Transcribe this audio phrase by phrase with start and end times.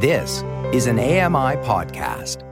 [0.00, 2.44] This is an AMI podcast.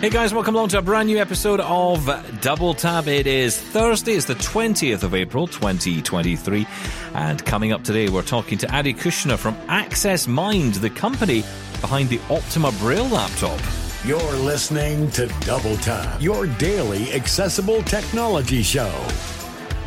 [0.00, 2.08] Hey guys, welcome along to a brand new episode of
[2.40, 3.08] Double Tap.
[3.08, 6.66] It is Thursday, it's the 20th of April 2023.
[7.12, 11.42] And coming up today, we're talking to Adi Kushnir from Access Mind, the company
[11.82, 13.60] behind the Optima Braille laptop.
[14.02, 18.88] You're listening to Double Tap, your daily accessible technology show.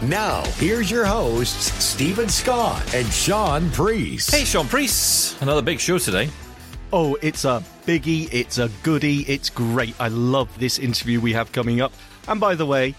[0.03, 4.29] Now, here's your hosts, Steven Scott and Shaun Preece.
[4.31, 6.29] Hey, Shaun Preece, another big show today.
[6.91, 9.93] Oh, it's a biggie, it's a goodie, it's great.
[9.99, 11.93] I love this interview we have coming up.
[12.27, 12.95] And by the way,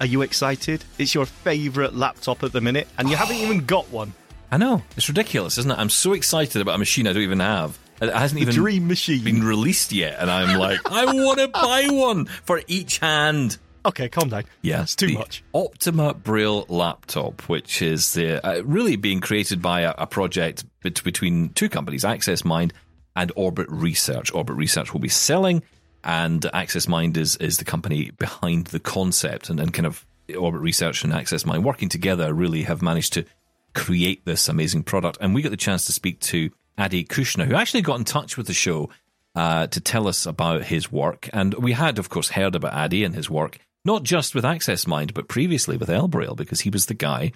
[0.00, 0.82] are you excited?
[0.98, 4.14] It's your favourite laptop at the minute, and you haven't even got one.
[4.50, 5.78] I know, it's ridiculous, isn't it?
[5.78, 7.78] I'm so excited about a machine I don't even have.
[8.00, 9.22] It hasn't The even dream machine.
[9.24, 13.58] been released yet, and I'm like, I want to buy one for each hand.
[13.86, 14.42] Okay, calm down.
[14.62, 15.44] Yeah, it's too much.
[15.54, 21.04] Optima Braille laptop, which is the, uh, really being created by a, a project bet-
[21.04, 22.72] between two companies, Access Mind
[23.14, 24.34] and Orbit Research.
[24.34, 25.62] Orbit Research will be selling,
[26.02, 30.04] and Access Mind is is the company behind the concept, and, and kind of
[30.36, 33.24] Orbit Research and Access Mind working together really have managed to
[33.72, 35.18] create this amazing product.
[35.20, 38.36] And we got the chance to speak to Adi Kushnir, who actually got in touch
[38.36, 38.90] with the show
[39.36, 41.28] uh, to tell us about his work.
[41.32, 44.86] And we had, of course, heard about Adi and his work, not just with Access
[44.86, 47.32] Mind, but previously with ElBraille, because he was the guy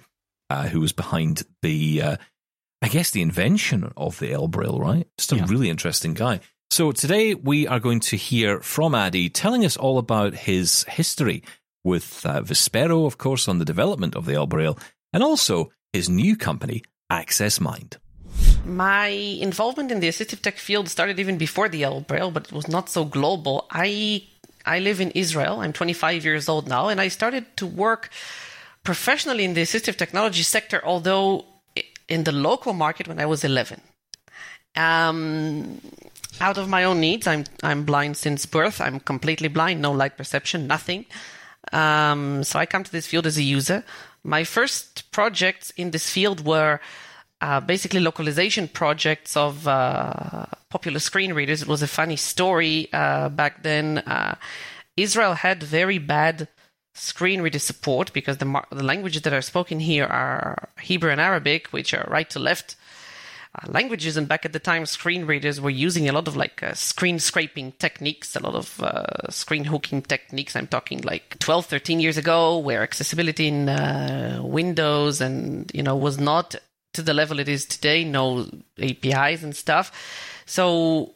[0.49, 2.17] uh, who was behind the, uh,
[2.81, 5.07] I guess, the invention of the ElBraille, right?
[5.17, 5.45] Just a Yeah.
[5.47, 6.41] really interesting guy.
[6.69, 11.41] So today we are going to hear from Adi telling us all about his history
[11.83, 14.77] with uh, Vispero, of course, on the development of the ElBraille,
[15.13, 17.97] and also his new company, Access Mind.
[18.65, 22.67] My involvement in the assistive tech field started even before the ElBraille, but it was
[22.67, 23.67] not so global.
[23.71, 24.23] I
[24.65, 25.61] I live in Israel.
[25.61, 28.09] I'm 25 years old now, and I started to work
[28.83, 31.45] professionally in the assistive technology sector, although
[32.07, 33.81] in the local market when I was 11.
[34.75, 35.81] Um,
[36.39, 38.81] out of my own needs, I'm I'm blind since birth.
[38.81, 41.05] I'm completely blind, no light perception, nothing.
[41.71, 43.83] Um, so I come to this field as a user.
[44.23, 46.79] My first projects in this field were
[47.41, 51.63] uh, basically localization projects of uh, popular screen readers.
[51.63, 53.97] It was a funny story uh, back then.
[53.99, 54.35] Uh,
[54.95, 56.47] Israel had very bad
[56.93, 61.19] screen reader support because the mar- the languages that are spoken here are Hebrew and
[61.19, 62.75] Arabic, which are right to left
[63.55, 64.17] uh, languages.
[64.17, 67.17] And back at the time, screen readers were using a lot of like uh, screen
[67.17, 70.55] scraping techniques, a lot of screen hooking techniques.
[70.55, 73.65] I'm talking like 12, 13 years ago, where accessibility in
[74.43, 76.55] Windows and you know was not
[76.93, 78.03] to the level it is today.
[78.03, 79.91] No APIs and stuff.
[80.45, 81.15] So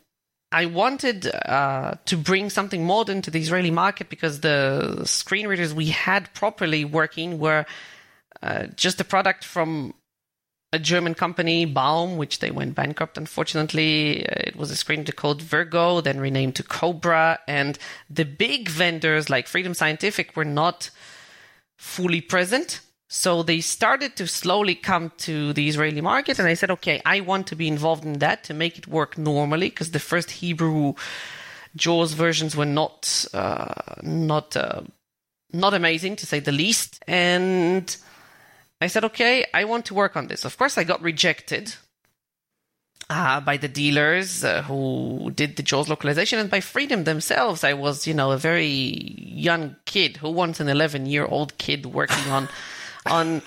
[0.52, 5.74] I wanted uh, to bring something modern to the Israeli market because the screen readers
[5.74, 7.66] we had properly working were
[8.42, 9.94] uh, just a product from
[10.72, 14.22] a German company, Baum, which they went bankrupt, unfortunately.
[14.24, 17.40] It was a screen reader called Virgo, then renamed to Cobra.
[17.48, 20.90] And the big vendors like Freedom Scientific were not
[21.78, 22.82] fully present.
[23.08, 27.20] So they started to slowly come to the Israeli market, and I said, okay, I
[27.20, 30.96] want to be involved in that to make it work normally, because the first Hebrew
[31.76, 34.82] JAWS versions were not uh, not uh,
[35.54, 37.04] not amazing to say the least.
[37.08, 37.96] And
[38.82, 40.44] I said, okay, I want to work on this.
[40.46, 41.76] Of course, I got rejected
[43.10, 47.64] uh, by the dealers uh, who did the JAWS localization and by Freedom themselves.
[47.64, 51.86] I was, you know, a very young kid who wants an 11 year old kid
[51.86, 52.50] working on
[53.06, 53.42] on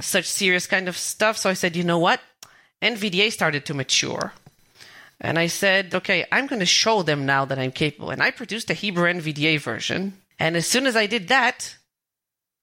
[0.00, 1.36] such serious kind of stuff.
[1.36, 2.20] So I said, you know what?
[2.82, 4.32] NVDA started to mature.
[5.20, 8.10] And I said, okay, I'm going to show them now that I'm capable.
[8.10, 10.14] And I produced a Hebrew NVDA version.
[10.38, 11.76] And as soon as I did that,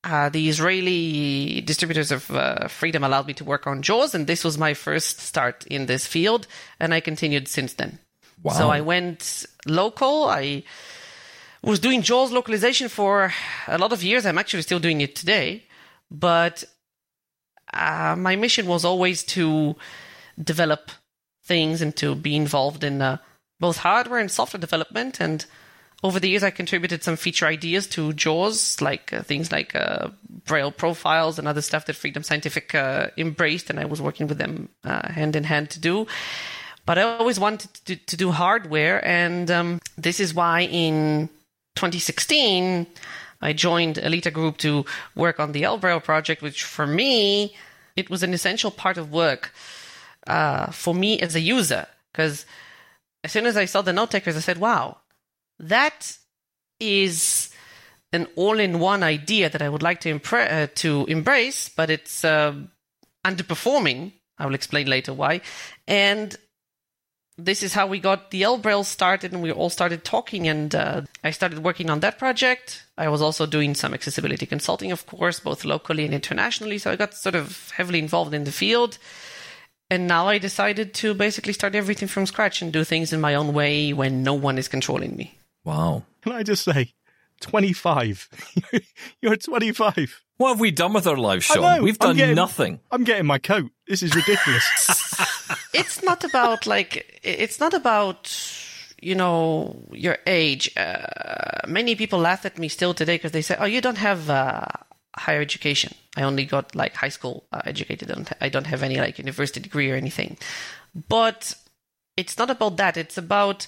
[0.05, 4.43] uh, the Israeli distributors of uh, Freedom allowed me to work on JAWS, and this
[4.43, 6.47] was my first start in this field,
[6.79, 7.97] and I continued since then.
[8.43, 8.53] Wow.
[8.53, 10.25] So I went local.
[10.25, 10.63] I
[11.63, 13.33] was doing JAWS localization for
[13.67, 14.27] a lot of years.
[14.27, 15.63] I'm actually still doing it today,
[16.11, 16.63] but
[17.73, 19.75] uh, my mission was always to
[20.41, 20.91] develop
[21.43, 23.17] things and to be involved in uh,
[23.59, 25.19] both hardware and software development.
[25.19, 25.45] And
[26.03, 30.09] over the years, I contributed some feature ideas to JAWS, like uh, things like uh,
[30.45, 34.37] Braille profiles and other stuff that Freedom Scientific uh, embraced, and I was working with
[34.37, 36.07] them uh, hand in hand to do.
[36.85, 41.29] But I always wanted to, to do hardware, and um, this is why in
[41.75, 42.85] 2016
[43.45, 47.55] I joined Elita Group to work on the ElBraille project, which for me
[47.95, 49.53] it was an essential part of work
[50.27, 51.87] uh, for me as a user.
[52.11, 52.45] Because
[53.23, 54.97] as soon as I saw the note takers, I said, "Wow,
[55.59, 56.17] that
[56.79, 57.49] is
[58.11, 62.53] an all-in-one idea that I would like to impre- uh, to embrace, but it's uh,
[63.25, 64.13] underperforming.
[64.37, 65.41] I will explain later why.
[65.87, 66.35] And
[67.37, 70.47] this is how we got the ElBraille started, and we all started talking.
[70.47, 72.85] And uh, I started working on that project.
[72.97, 76.77] I was also doing some accessibility consulting, of course, both locally and internationally.
[76.77, 78.97] So I got sort of heavily involved in the field.
[79.89, 83.35] And now I decided to basically start everything from scratch and do things in my
[83.35, 85.37] own way when no one is controlling me.
[85.63, 86.03] Wow.
[86.23, 86.93] Can I just say,
[87.41, 88.29] 25.
[89.21, 90.21] You're 25.
[90.37, 91.61] What have we done with our lives, Shaun?
[91.61, 92.79] know, We've I'm done getting- nothing.
[92.91, 93.71] I'm getting my coat.
[93.87, 95.19] This is ridiculous.
[95.73, 98.31] it's not about like it's not about
[99.01, 100.71] you know your age.
[100.77, 104.29] Uh, many people laugh at me still today because they say oh you don't have
[104.29, 104.65] uh,
[105.15, 105.93] higher education.
[106.15, 108.11] I only got like high school uh, educated.
[108.11, 110.37] I don't, I don't have any like university degree or anything.
[111.09, 111.55] But
[112.17, 112.97] it's not about that.
[112.97, 113.67] It's about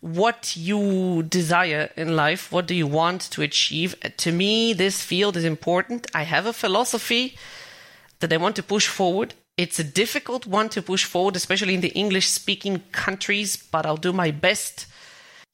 [0.00, 2.50] what you desire in life.
[2.50, 3.94] What do you want to achieve?
[4.18, 6.06] To me this field is important.
[6.14, 7.36] I have a philosophy
[8.20, 9.34] that I want to push forward.
[9.56, 13.96] It's a difficult one to push forward, especially in the English speaking countries, but I'll
[13.96, 14.86] do my best.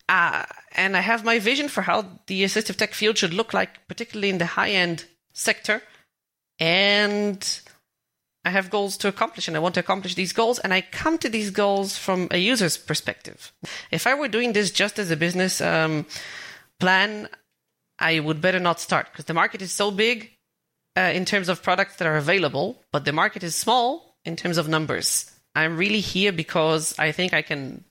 [0.09, 3.87] Uh, and I have my vision for how the assistive tech field should look like,
[3.89, 5.83] particularly in the high end sector.
[6.61, 7.61] And
[8.45, 10.61] I have goals to accomplish, and I want to accomplish these goals.
[10.61, 13.53] And I come to these goals from a user's perspective.
[13.91, 16.07] If I were doing this just as a business um,
[16.79, 17.29] plan,
[17.99, 20.38] I would better not start because the market is so big
[20.99, 24.59] uh, in terms of products that are available, but the market is small in terms
[24.59, 25.31] of numbers.
[25.55, 27.85] I'm really here because I think I can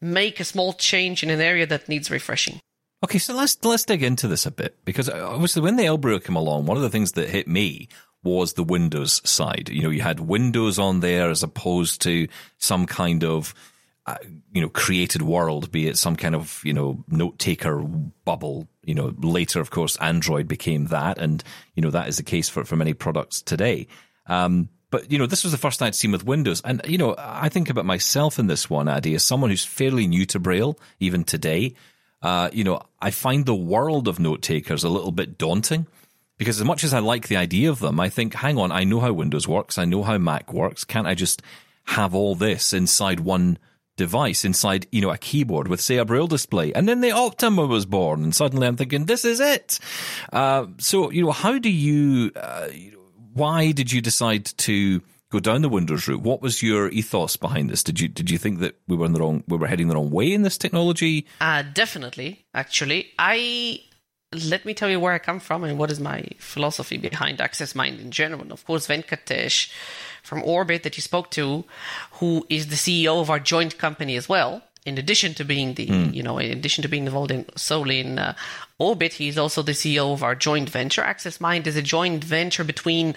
[0.00, 2.58] make a small change in an area that needs refreshing.
[3.04, 6.36] Okay, so let's let's dig into this a bit because obviously when the ElBraille came
[6.36, 7.88] along, one of the things that hit me
[8.22, 9.70] was the Windows side.
[9.70, 12.28] You know, you had Windows on there as opposed to
[12.58, 13.54] some kind of
[14.52, 17.78] you know created world, be it some kind of you know note taker
[18.24, 18.68] bubble.
[18.84, 21.42] You know, later of course Android became that, and
[21.74, 23.86] you know that is the case for for many products today.
[24.26, 27.14] Um, but you know, this was the first I'd seen with Windows, and you know,
[27.18, 30.78] I think about myself in this one, Adi, as someone who's fairly new to Braille,
[30.98, 31.74] even today.
[32.22, 35.86] Uh, you know, I find the world of note takers a little bit daunting
[36.36, 38.84] because as much as I like the idea of them, I think, hang on, I
[38.84, 40.84] know how Windows works, I know how Mac works.
[40.84, 41.42] Can't I just
[41.84, 43.58] have all this inside one
[44.00, 46.72] device, inside you know a keyboard with say a Braille display?
[46.72, 49.78] And then the Optima was born, and suddenly I'm thinking, this is it.
[50.32, 52.32] Uh, so you know, how do you?
[52.34, 52.68] Uh,
[53.34, 56.22] why did you decide to go down the Windows route?
[56.22, 57.82] What was your ethos behind this?
[57.82, 59.94] Did you did you think that we were in the wrong we were heading the
[59.94, 61.26] wrong way in this technology?
[61.40, 63.12] Uh, definitely, actually.
[63.18, 63.82] I
[64.32, 67.74] let me tell you where I come from and what is my philosophy behind Access
[67.74, 68.52] Mind in general.
[68.52, 69.70] Of course, Venkatesh
[70.22, 71.64] from Orbit that you spoke to,
[72.12, 74.62] who is the CEO of our joint company as well.
[74.86, 78.18] In addition to being the, you know, in addition to being involved in solely in
[78.18, 78.34] uh,
[78.78, 81.02] Orbit, he's also the CEO of our joint venture.
[81.02, 83.14] Access Mind is a joint venture between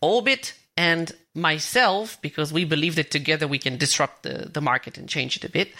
[0.00, 5.08] Orbit and myself because we believe that together we can disrupt the, the market and
[5.08, 5.72] change it a bit.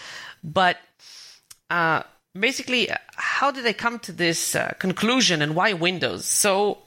[0.43, 0.77] But
[1.69, 2.03] uh,
[2.37, 6.25] basically, how did I come to this uh, conclusion and why Windows?
[6.25, 6.79] So,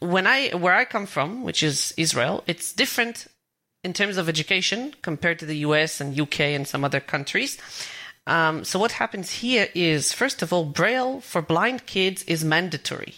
[0.00, 3.26] when I where I come from, which is Israel, it's different
[3.82, 7.58] in terms of education compared to the US and UK and some other countries.
[8.26, 13.14] Um, so, what happens here is, first of all, Braille for blind kids is mandatory.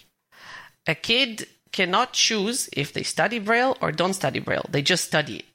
[0.87, 4.65] A kid cannot choose if they study Braille or don't study Braille.
[4.69, 5.45] They just study it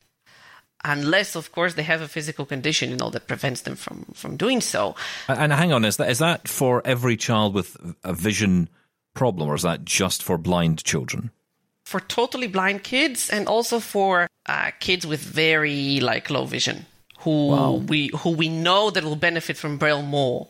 [0.85, 4.37] unless of course they have a physical condition you know that prevents them from from
[4.37, 4.95] doing so
[5.29, 8.69] And hang on, is that is that for every child with a vision
[9.15, 11.31] problem, or is that just for blind children?
[11.85, 16.87] for totally blind kids and also for uh, kids with very like low vision
[17.19, 20.49] who we who we know that will benefit from braille more.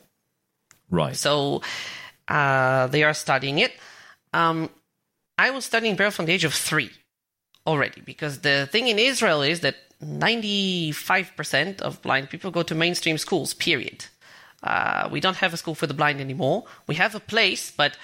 [0.91, 1.17] Right.
[1.17, 1.63] so
[2.29, 3.73] uh, they are studying it.
[4.33, 4.71] Um,
[5.37, 6.91] i was studying braille from the age of three
[7.67, 13.17] already because the thing in israel is that 95% of blind people go to mainstream
[13.17, 14.07] schools period.
[14.63, 16.65] Uh, we don't have a school for the blind anymore.
[16.87, 17.97] We have a place but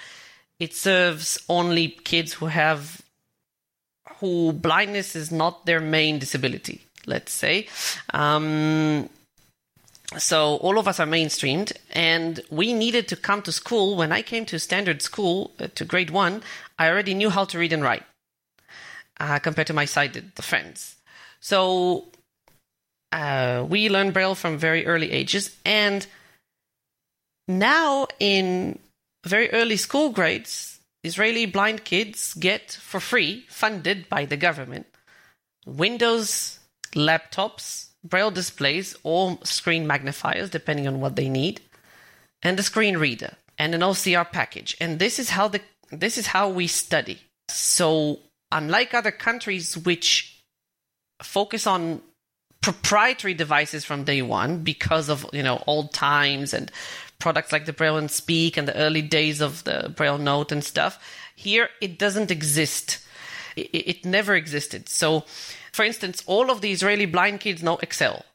[0.61, 3.01] it serves only kids who have
[4.19, 7.67] who blindness is not their main disability let's say.
[8.13, 9.09] Um,
[10.17, 13.95] so all of us are mainstreamed and we needed to come to school.
[13.95, 16.43] When i came to standard school uh, to grade one
[16.77, 18.03] i already knew how to read and write
[19.19, 20.95] uh, compared to my sighted friends.
[21.39, 22.05] So
[23.11, 26.05] uh, we learn braille from very early ages and
[27.47, 28.79] now in
[29.25, 34.85] very early school grades israeli blind kids get for free funded by the government
[35.65, 36.59] windows
[36.93, 41.61] laptops braille displays or screen magnifiers depending on what they need
[42.43, 44.75] and a screen reader and an OCR package.
[44.81, 45.61] And this is how the
[45.91, 47.19] this is how we study.
[47.49, 48.19] So
[48.51, 50.43] unlike other countries which
[51.21, 52.01] focus on
[52.61, 56.71] proprietary devices from day one because of you know old times and
[57.21, 60.63] products like the Braille and Speak and the early days of the Braille Note and
[60.63, 60.99] stuff.
[61.35, 62.99] Here, it doesn't exist.
[63.55, 64.89] It, it never existed.
[64.89, 65.23] So,
[65.71, 68.25] for instance, all of the Israeli blind kids know Excel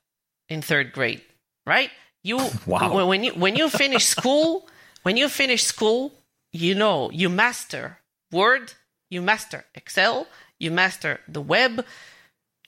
[0.48, 1.22] in third grade,
[1.66, 1.90] right?
[2.22, 3.06] You Wow.
[3.06, 4.68] when you when you finish school,
[5.02, 6.12] when you finish school,
[6.52, 7.98] you know you master
[8.32, 8.72] Word,
[9.10, 10.26] you master Excel,
[10.58, 11.84] you master the web.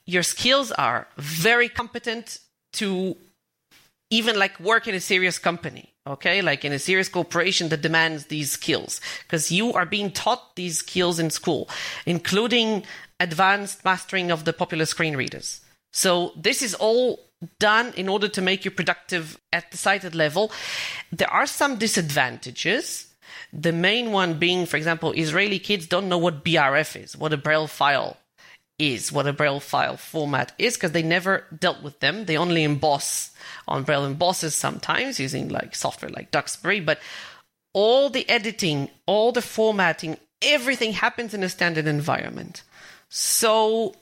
[0.07, 2.39] Your skills are very competent
[2.75, 3.17] to
[4.11, 8.27] even like work in a serious company okay like in a serious corporation that demands
[8.27, 9.01] these skills.
[9.23, 11.69] Because you are being taught these skills in school
[12.07, 12.85] including
[13.21, 15.61] advanced mastering of the popular screen readers.
[15.93, 17.21] So this is all
[17.59, 20.51] done in order to make you productive at the sighted level.
[21.13, 23.07] There are some disadvantages.
[23.53, 27.37] The main one being for example israeli kids don't know what brf is what a
[27.39, 28.17] braille file
[28.79, 32.25] is what a Braille file format is because they never dealt with them.
[32.25, 33.31] They only emboss
[33.67, 37.01] on Braille embosses sometimes using like software like Duxbury, but
[37.73, 42.63] all the editing, all the formatting, everything happens in a standard environment.
[43.09, 43.95] So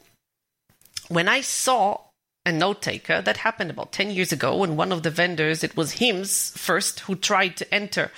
[1.08, 2.00] when I saw
[2.44, 5.76] a note taker, that happened about 10 years ago, and one of the vendors, it
[5.76, 8.12] was HIMS first, who tried to enter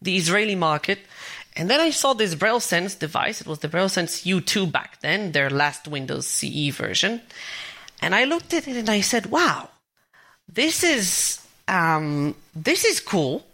[0.00, 0.98] the Israeli market.
[1.54, 3.40] And then I saw this Braille Sense device.
[3.40, 7.20] It was the Braille Sense U2 back then, their last Windows CE version.
[8.00, 9.68] And I looked at it and I said, wow,
[10.48, 13.46] this is, um, this is cool.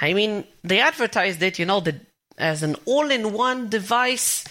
[0.00, 2.00] I mean, they advertised it, you know, the,
[2.38, 4.44] as an all-in-one device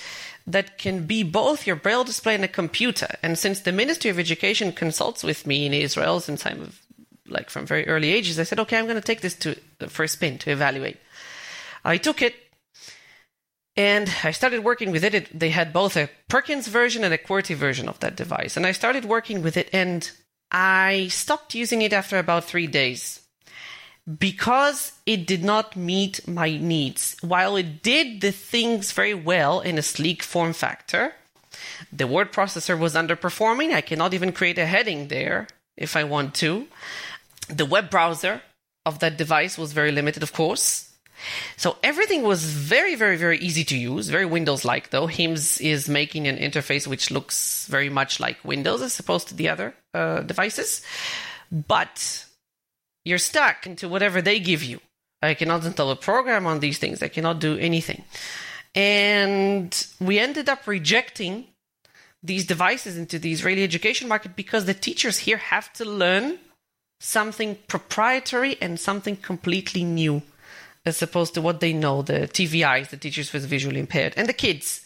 [0.48, 3.16] that can be both your Braille display and a computer.
[3.22, 6.72] And since the Ministry of Education consults with me in Israel since I'm
[7.28, 9.56] like from very early ages, I said, okay, I'm going to take this to
[9.88, 10.98] for a spin to evaluate.
[11.84, 12.36] I took it
[13.78, 15.14] and I started working with it.
[15.14, 15.40] it.
[15.40, 18.58] They had both a Perkins version and a QWERTY version of that device.
[18.58, 20.10] And I started working with it and
[20.52, 23.22] I stopped using it after about three days
[24.20, 27.16] because it did not meet my needs.
[27.22, 31.14] While it did the things very well in a sleek form factor,
[31.94, 33.74] the word processor was underperforming.
[33.74, 35.48] I cannot even create a heading there
[35.78, 36.68] if I want to.
[37.48, 38.42] The web browser
[38.86, 40.91] of that device was very limited, of course.
[41.58, 45.08] So everything was very, very, very easy to use, very Windows like though.
[45.08, 49.50] HIMS is making an interface which looks very much like Windows as opposed to the
[49.50, 50.82] other uh, devices.
[51.52, 52.26] But
[53.06, 54.80] you're stuck into whatever they give you.
[55.22, 58.04] I cannot install a program on these things, I cannot do anything.
[58.74, 61.48] And we ended up rejecting
[62.24, 66.40] these devices into the Israeli education market because the teachers here have to learn
[67.00, 70.22] something proprietary and something completely new
[70.86, 74.34] as opposed to what they know the TVIs, the teachers with visually impaired, and the
[74.34, 74.86] kids.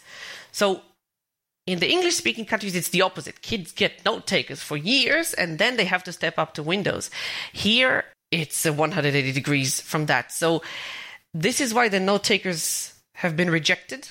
[0.51, 0.81] So
[1.67, 3.41] in the English speaking countries, it's the opposite.
[3.41, 7.09] Kids get note takers for years and then they have to step up to Windows.
[7.53, 10.31] Here, it's 180 degrees from that.
[10.31, 10.61] So
[11.33, 14.09] this is why the note takers have been rejected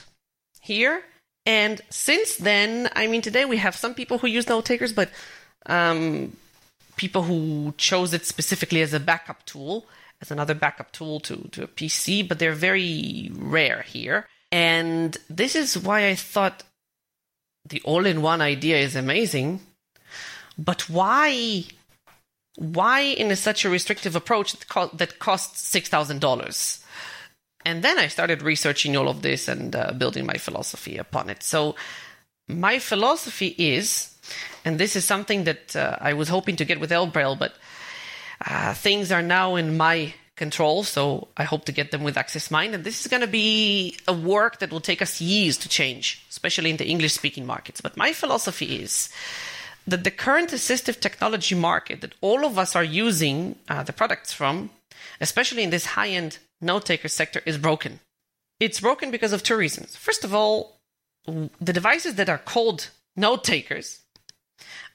[0.61, 1.03] here.
[1.47, 5.11] And since then, I mean, today we have some people who use note takers, but
[5.67, 6.37] um,
[6.97, 9.87] people who chose it specifically as a backup tool
[10.21, 14.27] as another backup tool to, to a PC, but they're very rare here.
[14.51, 16.63] And this is why I thought
[17.69, 19.61] the all in one idea is amazing.
[20.57, 21.65] But why?
[22.57, 26.85] Why in a, such a restrictive approach that, co- that costs six thousand dollars?
[27.65, 31.43] And then I started researching all of this and uh, building my philosophy upon it.
[31.43, 31.75] So
[32.47, 34.15] my philosophy is,
[34.65, 37.55] and this is something that uh, I was hoping to get with ElBraille, but
[38.47, 42.51] uh, things are now in my control, so I hope to get them with Access
[42.51, 42.75] Mind.
[42.75, 46.25] And this is going to be a work that will take us years to change,
[46.29, 47.81] especially in the English speaking markets.
[47.81, 49.09] But my philosophy is
[49.87, 54.33] that the current assistive technology market that all of us are using uh, the products
[54.33, 54.71] from,
[55.21, 58.01] especially in this high end note taker sector, is broken.
[58.61, 59.97] It's broken because of two reasons.
[59.97, 60.81] First of all,
[61.27, 64.01] the devices that are called note takers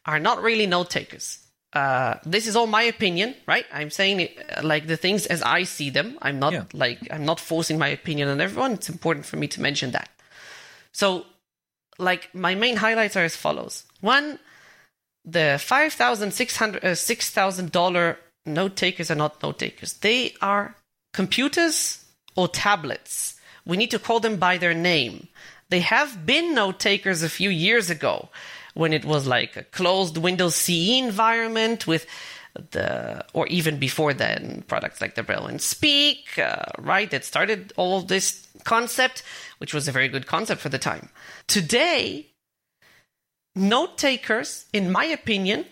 [0.05, 1.39] are not really note takers
[1.73, 3.65] uh, this is all my opinion, right?
[3.71, 6.17] I'm saying it, uh, like the things as I see them.
[6.21, 6.63] I'm not Yeah.
[6.73, 8.73] like I'm not forcing my opinion on everyone.
[8.73, 10.09] It's important for me to mention that.
[10.91, 11.25] So,
[11.99, 14.39] like my main highlights are as follows: one,
[15.25, 19.93] the five thousand six hundred uh, six thousand dollar note takers are not note takers.
[19.93, 20.75] They are
[21.13, 22.03] computers
[22.35, 23.35] or tablets.
[23.65, 25.27] We need to call them by their name.
[25.69, 28.29] They have been note takers a few years ago
[28.79, 32.05] when it was like a closed Windows CE environment with
[32.71, 37.11] the or even before then products like the Braille and Speak, uh, right?
[37.11, 39.21] That started all of this concept,
[39.57, 41.09] which was a very good concept for the time.
[41.45, 42.27] Today,
[43.53, 45.65] note takers, in my opinion,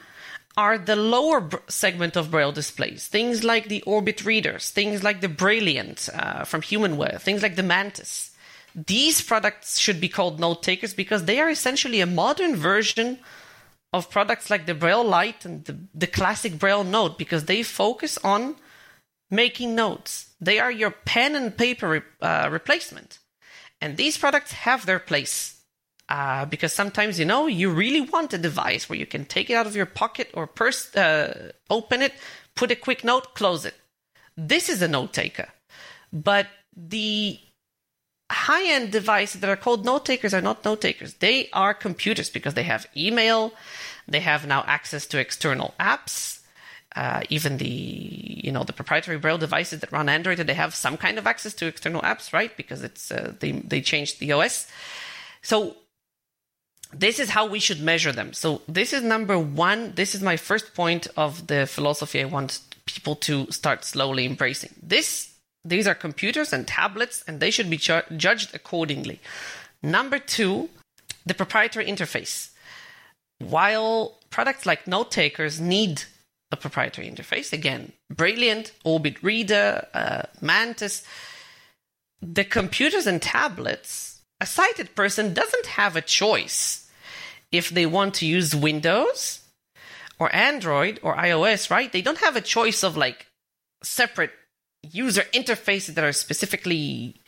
[0.58, 3.08] are the lower segment of Braille displays.
[3.08, 7.64] Things like the Orbit readers, things like the Brailliant uh, from Humanware, things like the
[7.64, 8.27] Mantis.
[8.78, 13.18] These products should be called note takers because they are essentially a modern version
[13.92, 18.20] of products like the Braille Light and the, the classic Braille Note because they focus
[18.20, 18.56] on
[19.32, 20.34] making notes.
[20.40, 23.18] They are your pen and paper re- uh, replacement.
[23.82, 25.60] And these products have their place
[26.08, 29.56] uh, because sometimes, you know, you really want a device where you can take it
[29.56, 32.14] out of your pocket or purse, uh, open it,
[32.56, 33.76] put a quick note, close it.
[34.38, 35.48] This is a note taker.
[36.14, 37.40] But the
[38.30, 41.16] high end devices that are called note takers are not note takers.
[41.16, 43.54] They are computers because they have email,
[44.08, 46.42] they have now access to external apps.
[46.96, 50.98] Uh, even the you know the proprietary braille devices that run android they have some
[50.98, 54.66] kind of access to external apps right because it's uh, they they changed the os
[55.44, 55.76] so
[56.92, 60.38] this is how we should measure them so this is number one this is my
[60.38, 65.37] first point of the philosophy i want people to start slowly embracing this
[65.68, 69.20] these are computers and tablets, and they should be ju- judged accordingly.
[69.84, 70.70] Number two,
[71.26, 72.50] the proprietary interface.
[73.40, 76.04] While products like note takers need
[76.52, 81.06] a proprietary interface, again, Brailliant, Orbit Reader, uh, Mantis,
[82.22, 86.90] the computers and tablets, a sighted person doesn't have a choice
[87.52, 89.42] if they want to use Windows
[90.20, 91.92] or Android or iOS, right?
[91.92, 93.28] They don't have a choice of like
[93.84, 94.32] separate
[94.92, 97.22] user interfaces that are specifically,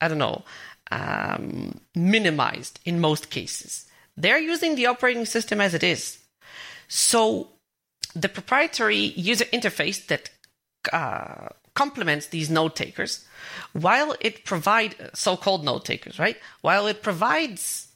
[0.00, 0.44] I don't know,
[0.90, 3.86] um, minimized in most cases.
[4.16, 6.18] They're using the operating system as it is.
[6.88, 7.48] So
[8.14, 10.30] the proprietary user interface that
[10.92, 13.24] uh, complements these note takers,
[13.72, 16.36] while it provides so-called note takers, right?
[16.60, 17.88] While it provides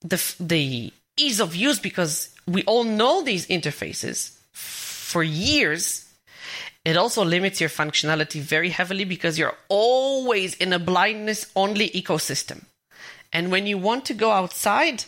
[0.00, 6.08] the the ease of use because we all know these interfaces for years
[6.84, 12.64] it also limits your functionality very heavily because you're always in a blindness only ecosystem.
[13.32, 15.04] And when you want to go outside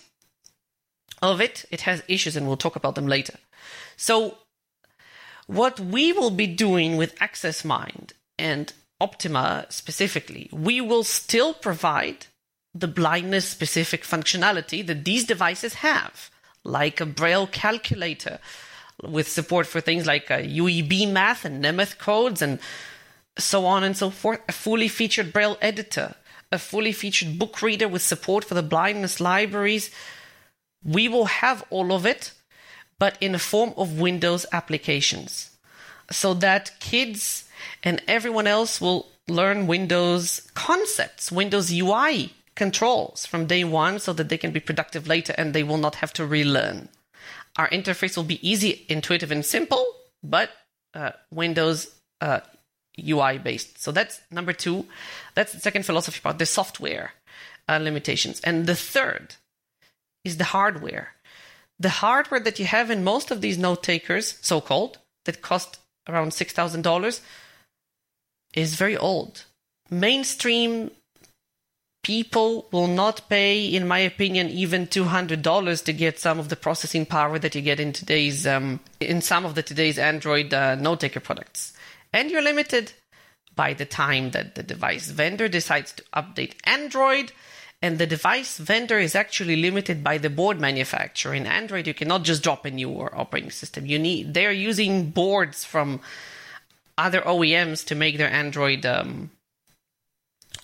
[1.20, 3.34] of it, it has issues, and we'll talk about them later.
[3.96, 4.38] So,
[5.46, 12.26] what we will be doing with Access Mind and Optima specifically, we will still provide
[12.74, 16.30] the blindness specific functionality that these devices have,
[16.64, 18.38] like a Braille calculator,
[19.02, 22.58] with support for things like uh, UEB math and Nemeth codes and
[23.38, 24.40] so on and so forth.
[24.48, 26.14] A fully featured Braille editor,
[26.52, 29.90] a fully featured book reader with support for the blindness libraries.
[30.82, 32.32] We will have all of it,
[32.98, 35.50] but in the form of Windows applications
[36.10, 37.44] so that kids
[37.82, 44.28] and everyone else will learn Windows concepts, Windows UI controls from day one so that
[44.28, 46.88] they can be productive later and they will not have to relearn.
[47.56, 49.86] Our interface will be easy, intuitive, and simple,
[50.22, 50.50] but
[50.94, 52.40] uh, Windows uh,
[52.98, 53.80] UI based.
[53.80, 54.86] So that's number two.
[55.34, 57.12] That's the second philosophy part, the software
[57.68, 58.40] uh, limitations.
[58.40, 59.36] And the third
[60.24, 61.14] is the hardware.
[61.78, 65.78] The hardware that you have in most of these note takers, so called, that cost
[66.08, 67.20] around $6,000,
[68.54, 69.44] is very old.
[69.90, 70.90] Mainstream
[72.04, 76.48] people will not pay, in my opinion, even two hundred dollars to get some of
[76.48, 80.54] the processing power that you get in today's um, in some of the today's Android
[80.54, 81.72] uh, note taker products,
[82.12, 82.92] and you're limited
[83.56, 87.32] by the time that the device vendor decides to update Android.
[87.82, 91.34] And the device vendor is actually limited by the board manufacturer.
[91.34, 93.84] In Android, you cannot just drop a new operating system.
[93.84, 96.00] You need they're using boards from
[96.96, 99.30] other OEMs to make their Android um,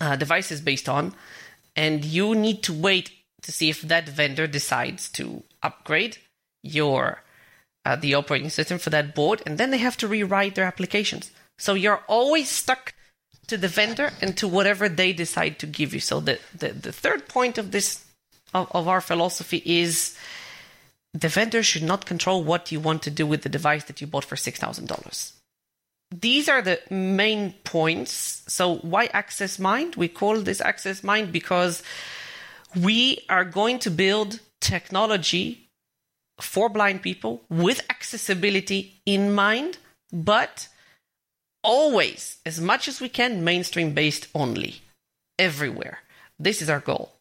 [0.00, 1.14] uh, devices based on,
[1.76, 3.10] and you need to wait
[3.42, 6.18] to see if that vendor decides to upgrade
[6.62, 7.22] your
[7.84, 11.30] uh, the operating system for that board, and then they have to rewrite their applications.
[11.58, 12.94] So you're always stuck
[13.46, 16.00] to the vendor and to whatever they decide to give you.
[16.00, 18.04] So the the, the third point of this
[18.52, 20.16] of, of our philosophy is
[21.12, 24.06] the vendor should not control what you want to do with the device that you
[24.06, 25.32] bought for six thousand dollars
[26.10, 28.42] these are the main points.
[28.48, 29.96] So, why Access Mind?
[29.96, 31.82] We call this Access Mind because
[32.76, 35.68] we are going to build technology
[36.40, 39.78] for blind people with accessibility in mind,
[40.12, 40.68] but
[41.62, 44.76] always, as much as we can, mainstream based only,
[45.38, 45.98] everywhere.
[46.38, 47.12] This is our goal.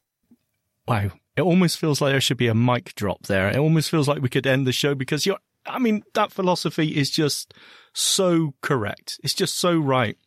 [0.88, 1.12] Wow.
[1.36, 3.50] It almost feels like there should be a mic drop there.
[3.50, 6.98] It almost feels like we could end the show because you're I mean, that philosophy
[6.98, 7.54] is just
[7.94, 9.20] so correct.
[9.24, 10.18] It's just so right.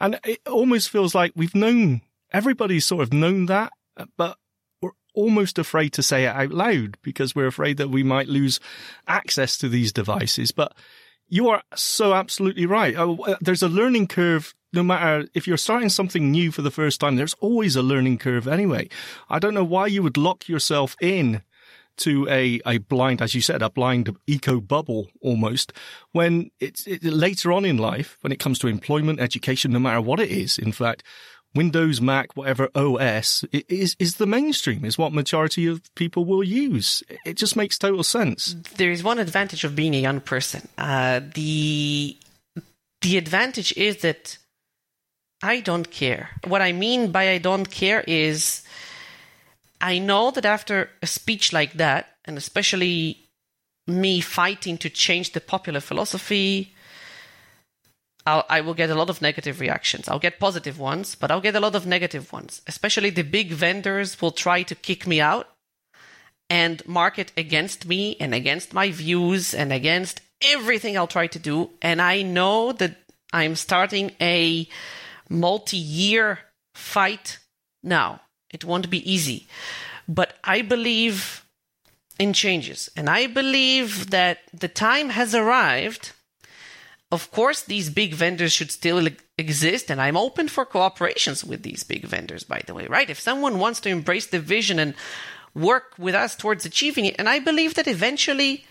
[0.00, 4.38] And it almost feels like we've known, everybody's sort of known that, uh, but
[4.80, 8.60] we're almost afraid to say it out loud because we're afraid that we might lose
[9.06, 10.50] access to these devices.
[10.50, 10.74] But
[11.28, 12.94] you are so absolutely right.
[12.96, 17.00] Oh, there's a learning curve no matter if you're starting something new for the first
[17.00, 18.88] time, there's always a learning curve anyway.
[19.28, 21.42] I don't know why you would lock yourself in
[21.98, 25.72] to a, a blind, as you said, a blind eco bubble almost
[26.12, 30.00] when it's it, later on in life, when it comes to employment, education, no matter
[30.00, 31.02] what it is, in fact,
[31.54, 37.02] Windows, Mac, whatever OS is, is the mainstream, is what majority of people will use.
[37.26, 38.56] It just makes total sense.
[38.76, 40.66] There is one advantage of being a young person.
[40.78, 42.16] Uh, the,
[43.02, 44.38] the advantage is that
[45.42, 46.30] I don't care.
[46.46, 48.62] What I mean by I don't care is
[49.82, 53.28] I know that after a speech like that, and especially
[53.88, 56.72] me fighting to change the popular philosophy,
[58.24, 60.08] I'll, I will get a lot of negative reactions.
[60.08, 62.62] I'll get positive ones, but I'll get a lot of negative ones.
[62.68, 65.48] Especially the big vendors will try to kick me out
[66.48, 71.70] and market against me and against my views and against everything I'll try to do.
[71.80, 72.96] And I know that
[73.32, 74.68] I'm starting a
[75.28, 76.38] multi year
[76.74, 77.38] fight
[77.82, 78.20] now.
[78.52, 79.46] It won't be easy.
[80.08, 81.44] But I believe
[82.18, 82.90] in changes.
[82.96, 86.12] And I believe that the time has arrived.
[87.10, 91.84] Of course, these big vendors should still exist, and I'm open for cooperations with these
[91.84, 93.10] big vendors, by the way, right?
[93.10, 94.94] If someone wants to embrace the vision and
[95.54, 98.64] work with us towards achieving it, and I believe that eventually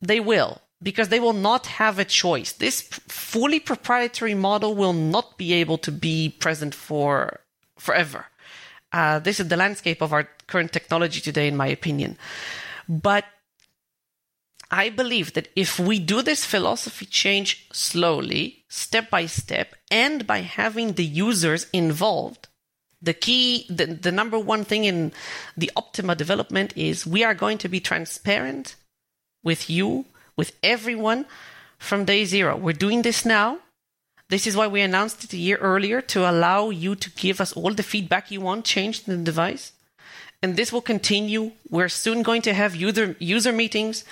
[0.00, 2.52] they will because they will not have a choice.
[2.52, 7.40] This fully proprietary model will not be able to be present for
[7.76, 8.26] forever.
[8.92, 12.16] Uh, this is the landscape of our current technology today, in my opinion.
[12.88, 13.24] But
[14.70, 20.40] I believe that if we do this philosophy change slowly, step by step, and by
[20.40, 22.48] having the users involved,
[23.00, 25.12] the key, the, the number one thing in
[25.56, 28.74] the Optima development is we are going to be transparent
[29.44, 30.04] with you
[30.36, 31.26] with everyone
[31.78, 32.56] from day zero.
[32.56, 33.60] We're doing this now.
[34.28, 37.54] This is why we announced it a year earlier to allow you to give us
[37.54, 39.72] all the feedback you want changed in the device.
[40.42, 41.52] And this will continue.
[41.70, 44.04] We're soon going to have user, user meetings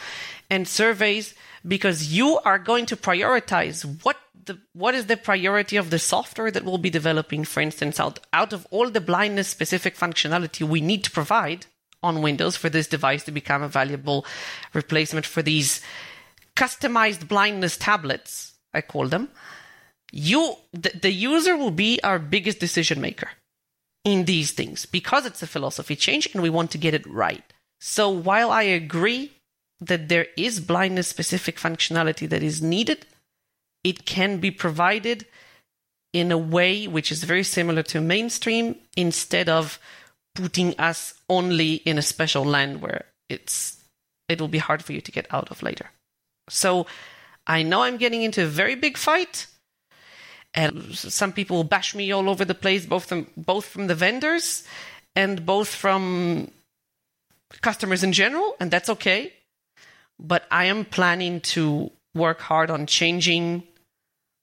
[0.48, 1.34] and surveys
[1.66, 6.50] because you are going to prioritize what the, what is the priority of the software
[6.50, 10.80] that we'll be developing, for instance, out, out of all the blindness specific functionality we
[10.80, 11.66] need to provide
[12.02, 14.24] on Windows for this device to become a valuable
[14.72, 15.82] replacement for these
[16.54, 19.28] customized blindness tablets, I call them,
[20.12, 23.30] you the, the user will be our biggest decision maker
[24.04, 27.44] in these things because it's a philosophy change and we want to get it right.
[27.80, 29.32] So while I agree
[29.80, 33.04] that there is blindness specific functionality that is needed,
[33.84, 35.26] it can be provided
[36.12, 39.78] in a way which is very similar to mainstream instead of
[40.34, 43.82] putting us only in a special land where it's
[44.28, 45.90] it will be hard for you to get out of later.
[46.48, 46.86] So
[47.46, 49.46] I know I'm getting into a very big fight.
[50.56, 54.64] And some people bash me all over the place, both from both from the vendors
[55.14, 56.50] and both from
[57.60, 59.34] customers in general, and that's okay.
[60.18, 63.64] But I am planning to work hard on changing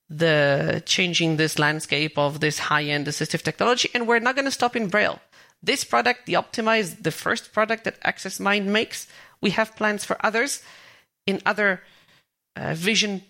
[0.10, 4.76] the changing this landscape of this high-end assistive technology, and we're not going to stop
[4.76, 5.20] in Braille.
[5.64, 9.08] This product, the Optima, is the first product that Access Mind makes.
[9.42, 10.62] We have plans for others
[11.26, 11.82] in other
[12.56, 13.24] uh, vision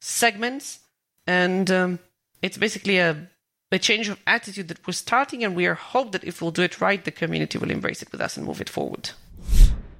[0.00, 0.80] segments,
[1.26, 1.98] and um,
[2.42, 3.28] it's basically a
[3.72, 6.62] a change of attitude that we're starting, and we are hope that if we'll do
[6.62, 9.10] it right, the community will embrace it with us and move it forward.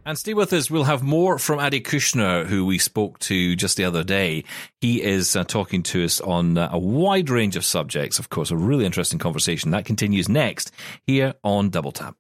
[0.05, 0.71] And stay with us.
[0.71, 4.45] We'll have more from Adi Kushnir, who we spoke to just the other day.
[4.81, 8.19] He is uh, talking to us on uh, a wide range of subjects.
[8.19, 10.73] Of course, a really interesting conversation that continues next
[11.07, 12.17] here on Double Tap.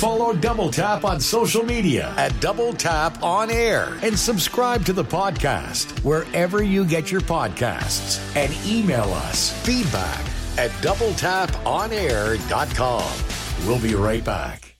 [0.00, 5.04] Follow Double Tap on social media at Double Tap On Air and subscribe to the
[5.04, 10.24] podcast wherever you get your podcasts and email us feedback
[10.56, 13.68] at doubletaponair.com.
[13.68, 14.74] We'll be right back.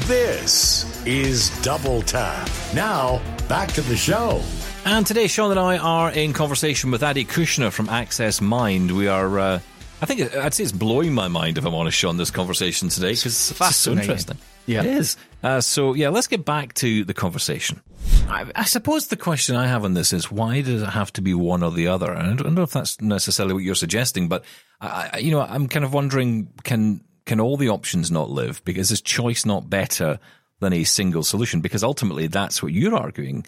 [0.00, 2.50] This is Double Tap.
[2.74, 4.42] Now, back to the show.
[4.84, 8.94] And today, Shaun and I are in conversation with Adi Kushnir from Access Mind.
[8.94, 9.38] We are.
[9.38, 9.60] Uh,
[10.02, 12.16] I think I'd say it's blowing my mind if I'm honest, Shaun.
[12.16, 14.36] This conversation today because it's so interesting.
[14.66, 15.16] Yeah, it is.
[15.42, 17.80] Uh, so yeah, let's get back to the conversation.
[18.28, 21.22] I, I, suppose the question I have on this is why does it have to
[21.22, 22.12] be one or the other?
[22.12, 24.44] And I don't know if that's necessarily what you're suggesting, but
[24.80, 28.64] I, you know, I'm kind of wondering can can all the options not live?
[28.64, 30.18] Because is choice not better
[30.60, 31.60] than a single solution?
[31.60, 33.46] Because ultimately, that's what you're arguing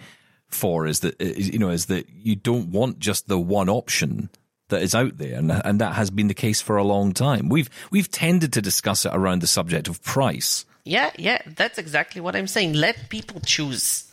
[0.49, 4.31] for is that you know is that you don't want just the one option
[4.69, 7.49] that is out there, and and that has been the case for a long time.
[7.49, 10.65] We've we've tended to discuss it around the subject of price.
[10.85, 12.73] Yeah, yeah, that's exactly what I'm saying.
[12.73, 14.05] Let people choose.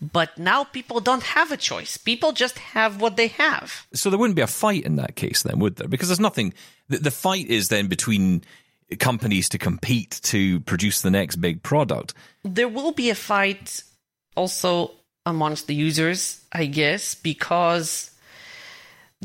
[0.00, 1.96] But now people don't have a choice.
[1.96, 3.86] People just have what they have.
[3.94, 5.88] So there wouldn't be a fight in that case, then, would there?
[5.88, 6.52] Because there's nothing.
[6.88, 8.42] The, the fight is then between
[8.98, 12.14] companies to compete to produce the next big product.
[12.44, 13.82] There will be a fight
[14.36, 14.92] also
[15.24, 18.10] amongst the users, I guess, because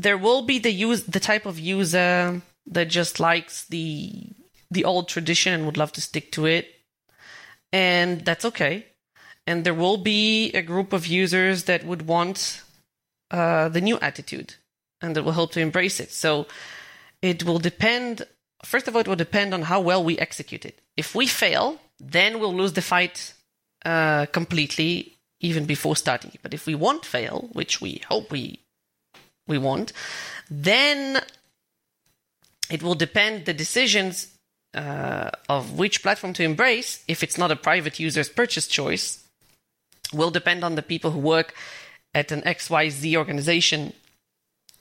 [0.02, 4.30] there will be the use the type of user that just likes the
[4.70, 6.66] the old tradition and would love to stick to it.
[7.72, 8.86] And that's okay.
[9.46, 12.62] And there will be a group of users that would want
[13.30, 14.54] uh, the new attitude
[15.00, 16.12] and that will help to embrace it.
[16.12, 16.46] So
[17.20, 18.22] it will depend,
[18.64, 20.80] first of all, it will depend on how well we execute it.
[20.96, 23.34] If we fail, then we'll lose the fight
[23.84, 26.32] uh, completely even before starting.
[26.42, 28.60] But if we won't fail, which we hope we
[29.46, 29.92] we won't,
[30.50, 31.20] then
[32.70, 34.28] it will depend the decisions
[34.74, 37.04] uh, of which platform to embrace.
[37.06, 39.22] If it's not a private user's purchase choice,
[40.12, 41.54] will depend on the people who work
[42.14, 43.92] at an XYZ organization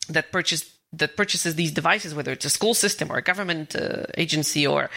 [0.10, 4.04] that purchase that purchases these devices, whether it's a school system or a government uh,
[4.18, 4.90] agency or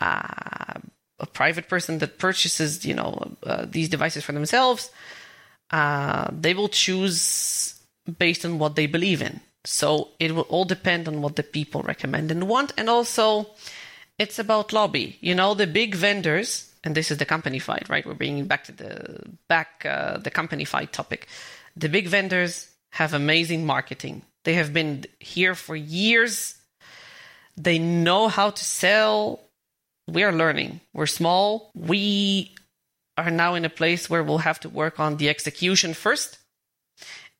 [0.00, 0.74] uh,
[1.18, 4.90] a private person that purchases, you know, uh, these devices for themselves.
[5.70, 7.77] Uh, they will choose
[8.18, 9.40] based on what they believe in.
[9.64, 13.50] So it will all depend on what the people recommend and want, and also
[14.18, 15.18] it's about lobby.
[15.20, 18.06] You know, the big vendors and this is the company fight, right?
[18.06, 21.28] We're bringing back to the back uh, the company fight topic.
[21.76, 24.22] The big vendors have amazing marketing.
[24.44, 26.56] They have been here for years.
[27.56, 29.40] They know how to sell.
[30.06, 30.80] We are learning.
[30.94, 31.70] We're small.
[31.74, 32.54] We
[33.16, 36.37] are now in a place where we'll have to work on the execution first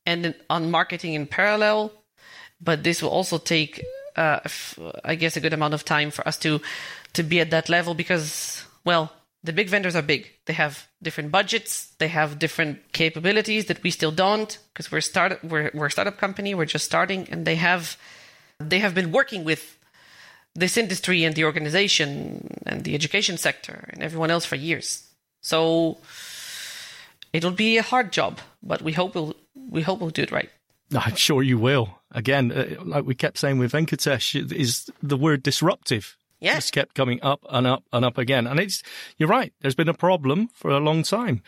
[0.09, 1.93] and on marketing in parallel.
[2.61, 3.85] But this will also take,
[4.17, 4.41] uh,
[5.05, 6.61] I guess, a good amount of time for us to
[7.13, 9.13] to be at that level because, well,
[9.45, 10.23] the big vendors are big.
[10.47, 11.95] They have different budgets.
[11.99, 16.19] They have different capabilities that we still don't because we're start we're we're a startup
[16.19, 16.55] company.
[16.55, 17.97] We're just starting, and they have
[18.59, 19.79] they have been working with
[20.55, 25.07] this industry and the organization and the education sector and everyone else for years.
[25.43, 25.99] So
[27.33, 29.37] it'll be a hard job, but we hope we'll
[29.69, 30.51] we hope we'll do it right.
[30.97, 32.01] I'm sure you will.
[32.13, 36.55] Again, uh, like we kept saying with Venkatesh, is the word disruptive yeah.
[36.55, 38.47] just kept coming up and up and up again.
[38.47, 38.83] And it's,
[39.17, 39.53] you're right.
[39.61, 41.43] There's been a problem for a long time.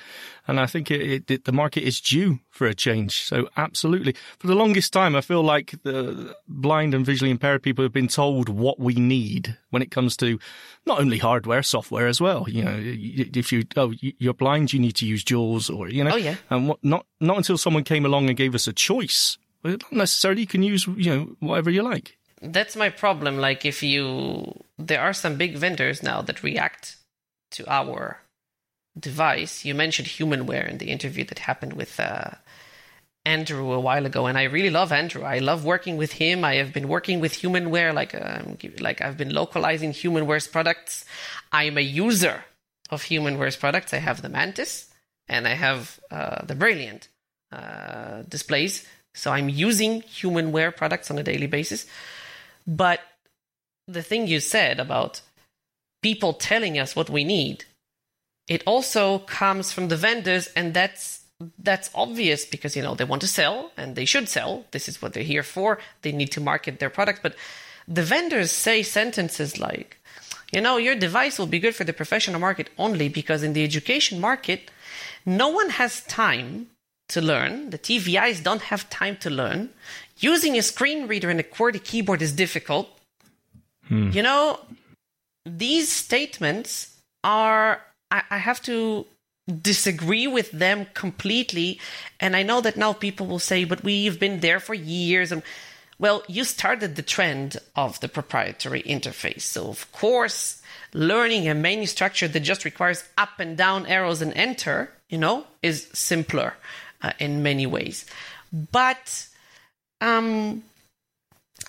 [0.46, 3.22] And I think it, it, the market is due for a change.
[3.22, 4.14] So absolutely.
[4.38, 8.08] For the longest time, I feel like the blind and visually impaired people have been
[8.08, 10.38] told what we need when it comes to
[10.86, 12.46] not only hardware, software as well.
[12.48, 16.12] You know, if you, oh, you're blind, you need to use JAWS or, you know,
[16.12, 16.36] oh, yeah.
[16.50, 19.38] and what, not, not until someone came along and gave us a choice.
[19.62, 23.38] Well, not necessarily you can use, you know, whatever you like that's my problem.
[23.38, 26.96] Like, if you, there are some big vendors now that react
[27.52, 28.20] to our
[28.98, 29.64] device.
[29.64, 32.32] You mentioned Humanware in the interview that happened with uh,
[33.24, 35.22] Andrew a while ago, and I really love Andrew.
[35.22, 36.44] I love working with him.
[36.44, 41.04] I have been working with Humanware, like um, like I've been localizing Humanware's products.
[41.52, 42.44] I'm a user
[42.90, 43.92] of Humanware's products.
[43.92, 44.88] I have the Mantis
[45.28, 47.08] and I have uh, the Brailliant
[47.52, 48.86] uh, displays.
[49.14, 51.86] So I'm using Humanware products on a daily basis.
[52.66, 53.00] But
[53.86, 55.20] the thing you said about
[56.02, 57.64] people telling us what we need,
[58.48, 61.20] it also comes from the vendors, and that's
[61.58, 64.64] that's obvious because you know they want to sell and they should sell.
[64.72, 65.78] This is what they're here for.
[66.02, 67.34] They need to market their product, but
[67.88, 69.98] the vendors say sentences like,
[70.52, 73.64] you know, your device will be good for the professional market only because in the
[73.64, 74.70] education market,
[75.26, 76.68] no one has time
[77.08, 77.70] to learn.
[77.70, 79.70] The TVIs don't have time to learn.
[80.20, 82.88] Using a screen reader and a QWERTY keyboard is difficult.
[83.88, 84.10] Hmm.
[84.10, 84.60] You know,
[85.44, 87.80] these statements are,
[88.10, 89.06] I, I have to
[89.50, 91.80] disagree with them completely.
[92.20, 95.32] And I know that now people will say, but we've been there for years.
[95.32, 95.42] And
[95.98, 99.42] well, you started the trend of the proprietary interface.
[99.42, 104.32] So, of course, learning a menu structure that just requires up and down arrows and
[104.34, 106.54] enter, you know, is simpler
[107.02, 108.06] uh, in many ways.
[108.52, 109.26] But
[110.00, 110.62] um,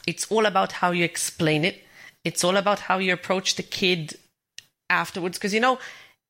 [0.08, 1.84] it's all about how you explain it.
[2.24, 4.17] It's all about how you approach the kid
[4.89, 5.38] afterwards.
[5.38, 5.80] Because, you know,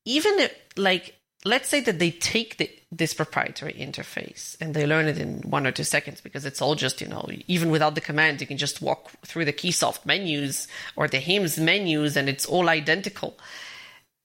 [0.05, 5.07] even if, like, let's say that they take the, this proprietary interface and they learn
[5.07, 8.01] it in one or two seconds because it's all just, you know, even without the
[8.01, 12.45] command, you can just walk through the Keysoft menus or the HIMS menus and it's
[12.45, 13.37] all identical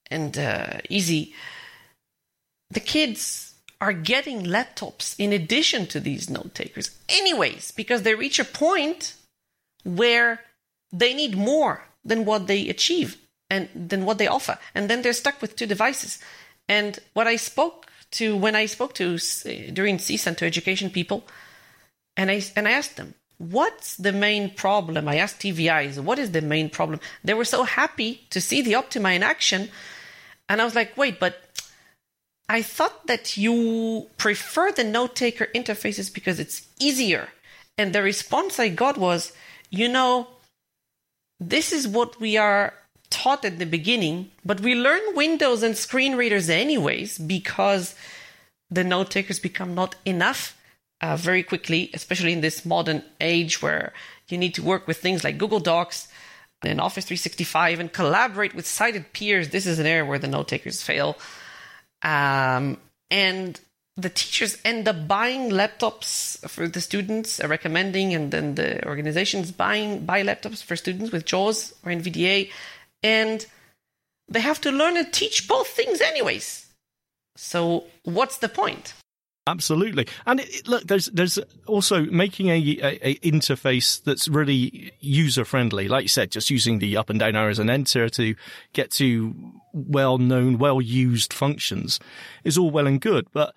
[0.09, 1.33] and uh, easy.
[2.69, 3.46] The kids
[3.79, 9.13] are getting laptops in addition to these note takers, anyways, because they reach a point
[9.83, 10.41] where
[10.91, 13.17] they need more than what they achieve
[13.49, 14.57] and than what they offer.
[14.73, 16.19] And then they're stuck with two devices.
[16.67, 19.17] And what I spoke to when I spoke to
[19.73, 21.25] during CSUN to education people,
[22.15, 25.07] and I and I asked them, what's the main problem?
[25.07, 26.99] I asked TVIs, what is the main problem?
[27.23, 29.69] They were so happy to see the Optima in action.
[30.49, 31.46] And I was like, wait, but
[32.49, 37.29] I thought that you prefer the note taker interfaces because it's easier.
[37.77, 39.33] And the response I got was,
[39.69, 40.27] you know,
[41.39, 42.73] this is what we are
[43.09, 47.95] taught at the beginning, but we learn Windows and screen readers anyways because
[48.69, 50.57] the note takers become not enough
[51.01, 53.93] uh, very quickly, especially in this modern age where
[54.29, 56.07] you need to work with things like Google Docs
[56.63, 59.49] and Office 365 and collaborate with sighted peers.
[59.49, 61.17] This is an area where the note takers fail.
[62.03, 62.77] Um,
[63.09, 63.59] and
[63.97, 69.51] the teachers end up buying laptops for the students, uh, recommending, and then the organizations
[69.51, 72.51] buying buy laptops for students with JAWS or NVDA,
[73.01, 73.45] and
[74.29, 76.67] they have to learn and teach both things anyways.
[77.35, 78.93] So what's the point?
[79.47, 85.45] Absolutely, and it, look, there's there's also making a, a, a interface that's really user
[85.45, 85.87] friendly.
[85.87, 88.35] Like you said, just using the up and down arrows and enter to
[88.73, 89.33] get to
[89.77, 91.99] well known, well used functions
[92.43, 93.27] is all well and good.
[93.31, 93.53] But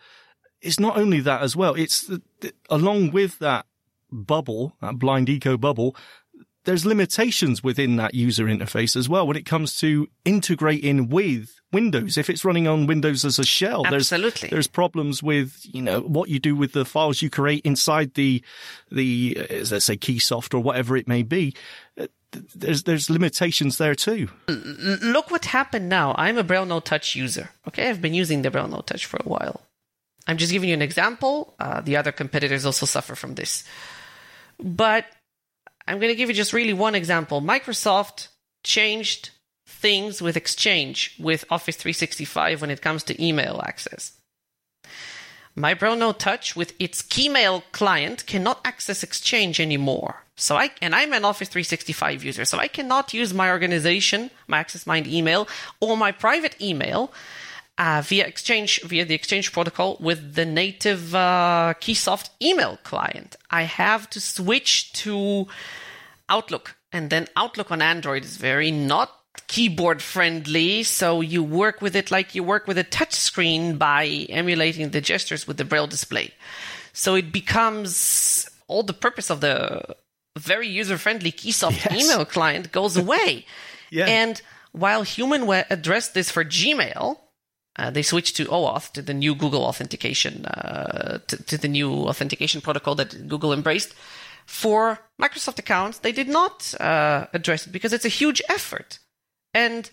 [0.61, 1.75] it's not only that as well.
[1.75, 3.67] It's the, the, along with that
[4.13, 5.97] bubble, that blind eco bubble,
[6.65, 12.19] there's limitations within that user interface as well when it comes to integrating with Windows.
[12.19, 14.41] If it's running on Windows as a shell, Absolutely.
[14.41, 18.15] there's there's problems with you know what you do with the files you create inside
[18.15, 18.45] the
[18.91, 21.55] the uh, let's say Keysoft or whatever it may be.
[22.33, 24.29] There's there's limitations there too.
[24.49, 26.15] Look what happened now.
[26.17, 27.51] I'm a BrailleNote Touch user.
[27.67, 29.63] Okay, I've been using the BrailleNote Touch for a while.
[30.27, 31.55] I'm just giving you an example.
[31.59, 33.65] Uh, the other competitors also suffer from this.
[34.61, 35.07] But
[35.89, 37.41] I'm going to give you just really one example.
[37.41, 38.29] Microsoft
[38.63, 39.31] changed
[39.67, 44.13] things with Exchange with Office 365 when it comes to email access.
[45.57, 50.25] My BrailleNote Touch with its Keymail client cannot access Exchange anymore.
[50.41, 54.59] So I and I'm an Office 365 user, so I cannot use my organization, my
[54.59, 55.47] Access Mind email,
[55.81, 57.13] or my private email
[57.77, 63.37] uh, via Exchange via the Exchange protocol with the native uh, Keysoft email client.
[63.51, 65.47] I have to switch to
[66.31, 69.15] Outlook, and then Outlook on Android is very not
[69.47, 74.07] keyboard friendly, so you work with it like you work with a touch screen by
[74.31, 76.33] emulating the gestures with the Braille display.
[76.95, 79.97] So it becomes all the purpose of the
[80.39, 82.05] very user friendly Keysoft Yes.
[82.05, 83.47] email client goes away.
[83.93, 84.07] Yeah.
[84.07, 84.41] And
[84.71, 87.19] while HumanWare addressed this for Gmail,
[87.77, 91.93] uh, they switched to OAuth, to the new Google authentication, uh, to, to the new
[92.07, 93.95] authentication protocol that Google embraced.
[94.47, 99.01] For Microsoft accounts, they did not uh, address it because it's a huge effort.
[99.55, 99.91] And,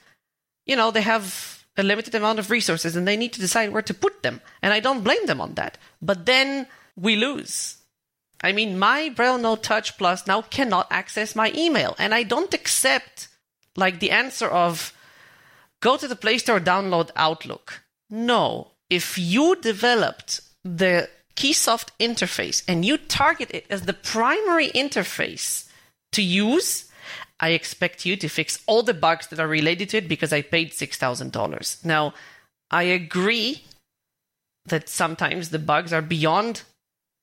[0.68, 3.82] you know, they have a limited amount of resources and they need to decide where
[3.82, 4.42] to put them.
[4.62, 5.80] And I don't blame them on that.
[6.04, 7.77] But then we lose.
[8.42, 11.96] I mean, my BrailleNote Touch Plus now cannot access my email.
[11.98, 13.28] And I don't accept,
[13.76, 14.94] like, the answer of,
[15.82, 17.82] go to the Play Store, download Outlook.
[18.10, 18.72] No.
[18.90, 25.68] If you developed the Keysoft interface and you target it as the primary interface
[26.12, 26.92] to use,
[27.40, 30.42] I expect you to fix all the bugs that are related to it because I
[30.42, 31.86] paid $6,000.
[31.86, 32.14] Now,
[32.72, 33.64] I agree
[34.66, 36.64] that sometimes the bugs are beyond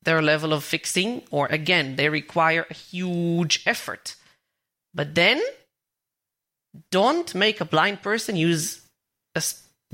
[0.05, 4.17] their level of fixing, or again, they require a huge effort.
[4.95, 5.43] But then
[6.91, 8.83] don't make a blind person use
[9.35, 9.43] a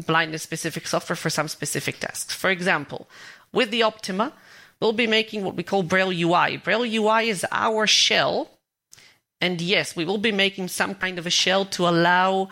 [0.07, 2.35] blindness specific software for some specific tasks.
[2.35, 3.09] For example,
[3.53, 4.33] with the Optima,
[4.81, 6.57] we'll be making what we call Braille UI.
[6.57, 8.51] Braille UI is our shell.
[9.41, 12.51] And yes, we will be making some kind of a shell to allow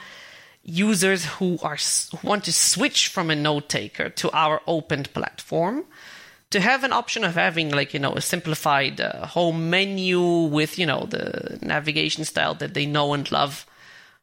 [0.62, 5.84] users who are who want to switch from a note taker to our opened platform
[6.50, 10.78] to have an option of having like you know a simplified uh, home menu with
[10.78, 13.66] you know the navigation style that they know and love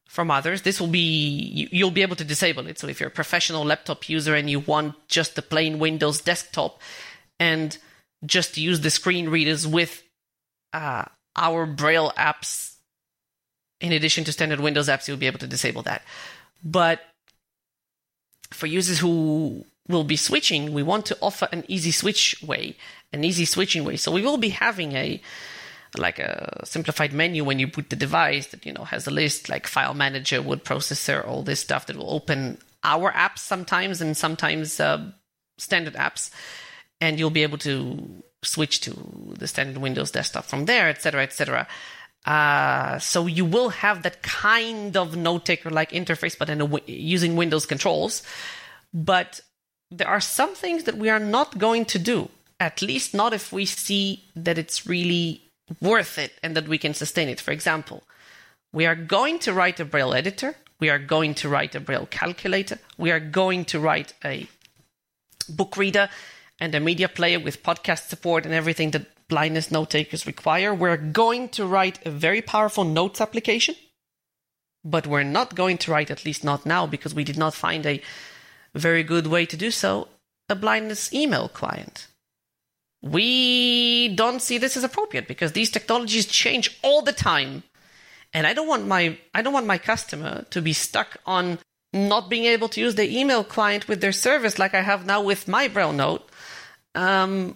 [0.08, 2.80] from others this will be you, you'll be able to disable it.
[2.80, 6.82] So if you're a professional laptop user and you want just the plain windows desktop
[7.40, 7.78] and
[8.26, 10.04] just use the screen readers with
[10.74, 11.06] uh,
[11.36, 12.76] our braille apps
[13.82, 16.02] in addition to standard windows apps you'll be able to disable that.
[16.64, 17.02] But
[18.52, 22.76] for users who will be switching, we want to offer an easy switch way,
[23.14, 23.98] an easy switching way.
[23.98, 25.22] So we will be having a
[25.98, 29.50] like a simplified menu when you boot the device that you know has a list
[29.50, 34.18] like file manager, word processor, all this stuff that will open our apps sometimes and
[34.18, 35.10] sometimes uh,
[35.58, 36.32] standard apps,
[37.00, 38.92] and you'll be able to switch to
[39.40, 41.68] the standard Windows desktop from there, etc., etc.
[42.26, 47.36] Uh, so you will have that kind of note taker like interface, but in using
[47.36, 48.24] Windows controls.
[48.94, 49.42] But
[49.92, 52.30] there are some things that we are not going to do,
[52.60, 55.42] at least not if we see that it's really
[55.82, 57.40] worth it and that we can sustain it.
[57.40, 58.04] For example,
[58.74, 62.08] we are going to write a Braille editor, we are going to write a Braille
[62.08, 64.48] calculator, we are going to write a
[65.48, 66.10] book reader
[66.60, 70.74] and a media player with podcast support and everything that blindness note takers require.
[70.74, 73.76] We're going to write a very powerful notes application,
[74.84, 77.86] but we're not going to write, at least not now, because we did not find
[77.86, 78.02] a
[78.80, 80.08] very good way to do so,
[80.50, 82.08] a blindness email client.
[83.02, 87.64] We don't see this as appropriate because these technologies change all the time.
[88.34, 91.60] And I don't want my I don't want my customer to be stuck on
[91.94, 95.22] not being able to use the email client with their service like I have now
[95.22, 96.30] with my Braille Note.
[96.94, 97.56] Um,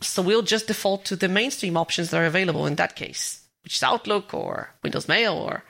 [0.00, 3.76] so we'll just default to the mainstream options that are available in that case, which
[3.76, 5.64] is Outlook or Windows Mail or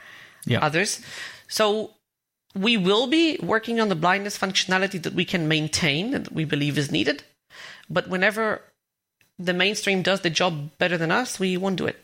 [0.47, 0.61] yeah.
[0.65, 1.01] others.
[1.49, 1.93] So
[2.55, 6.45] we will be working on the blindness functionality that we can maintain and that we
[6.45, 7.23] believe is needed.
[7.91, 8.63] But whenever
[9.39, 11.97] the mainstream does the job better than us, we won't do it.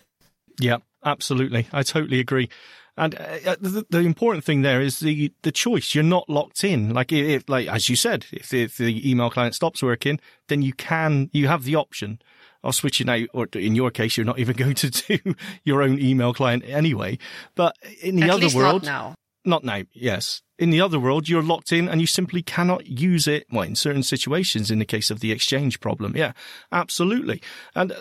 [0.61, 1.67] Yeah, absolutely.
[1.73, 2.49] I totally agree.
[2.97, 5.95] And uh, uh the, the, important thing there is the, the choice.
[5.95, 6.95] You're not locked in.
[6.95, 10.63] Like, if, like as you said, if the, if the email client stops working, then
[10.63, 12.21] you can you have the option
[12.63, 13.29] of switching out.
[13.35, 15.35] Or in your case, you're not even going to do
[15.65, 17.19] your own email client anyway.
[17.57, 19.15] But in the At other world, not now.
[19.45, 19.83] Not now.
[19.93, 20.43] Yes.
[20.59, 23.45] In the other world, you're locked in and you simply cannot use it.
[23.51, 26.17] Well, in certain situations, in the case of the exchange problem.
[26.17, 26.33] Yeah,
[26.73, 27.43] absolutely.
[27.75, 27.97] And uh,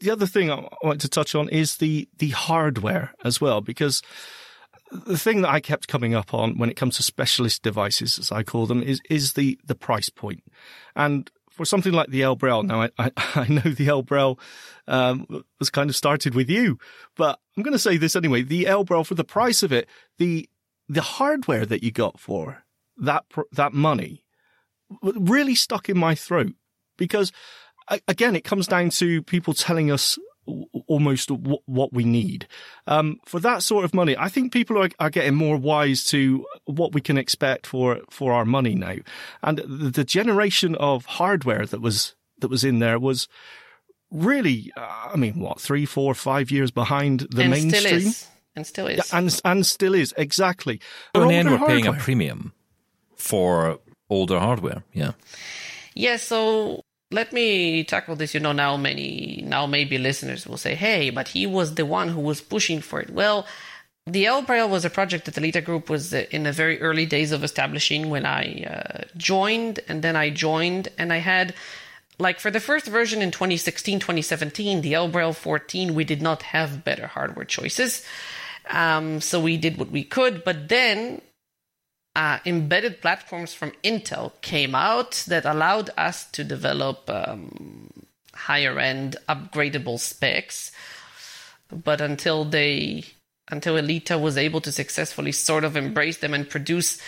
[0.00, 4.02] the other thing I want to touch on is the, the hardware as well, because
[4.90, 8.30] the thing that I kept coming up on when it comes to specialist devices, as
[8.32, 10.44] I call them, is, is the, the price point.
[10.94, 14.38] And for something like the ElBraille, now I, I, I know the ElBraille
[14.86, 16.78] um, was kind of started with you,
[17.16, 18.42] but I'm going to say this anyway.
[18.42, 19.88] The ElBraille, for the price of it,
[20.18, 20.48] the
[20.88, 22.64] the hardware that you got for
[22.96, 24.24] that that money
[25.02, 26.54] really stuck in my throat
[26.96, 27.32] because
[28.08, 30.18] again, it comes down to people telling us
[30.86, 32.46] almost what we need.
[32.86, 36.46] Um, for that sort of money, I think people are, are getting more wise to
[36.66, 38.96] what we can expect for, for our money now.
[39.42, 43.28] And the, the generation of hardware that was, that was in there was
[44.12, 48.12] really, uh, I mean, what, three, four, five years behind the and mainstream?
[48.64, 48.98] Still is.
[48.98, 49.12] And still is.
[49.12, 50.80] Yeah, and, and still is, exactly.
[51.14, 51.80] So in the end, we're hardware.
[51.80, 52.52] paying a premium
[53.16, 53.78] for
[54.08, 54.82] older hardware.
[54.92, 55.12] Yeah.
[55.94, 56.16] Yeah.
[56.16, 58.34] So let me tackle this.
[58.34, 62.08] You know, now many, now maybe listeners will say, hey, but he was the one
[62.08, 63.10] who was pushing for it.
[63.10, 63.46] Well,
[64.06, 67.06] the ElBraille was a project that the Elita Group was uh, in the very early
[67.06, 71.54] days of establishing when I uh, joined, and then I joined, and I had,
[72.18, 76.84] like, for the first version in 2016, 2017, the ElBraille 14, we did not have
[76.84, 78.04] better hardware choices.
[78.68, 81.20] Um, so we did what we could, but then
[82.16, 87.90] uh, embedded platforms from Intel came out that allowed us to develop um,
[88.34, 90.72] higher end upgradable specs.
[91.68, 93.04] But until they,
[93.50, 97.00] until Elita was able to successfully sort of embrace them and produce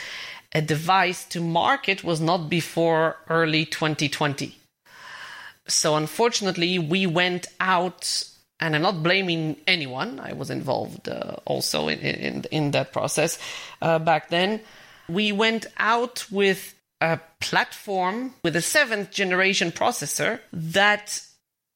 [0.52, 4.56] a device to market was not before early 2020.
[5.66, 8.24] So unfortunately, we went out
[8.60, 10.20] and I'm not blaming anyone.
[10.20, 13.38] I was involved uh, also in, in, in that process
[13.80, 14.60] uh, back then
[15.08, 21.22] we went out with a platform with a seventh generation processor that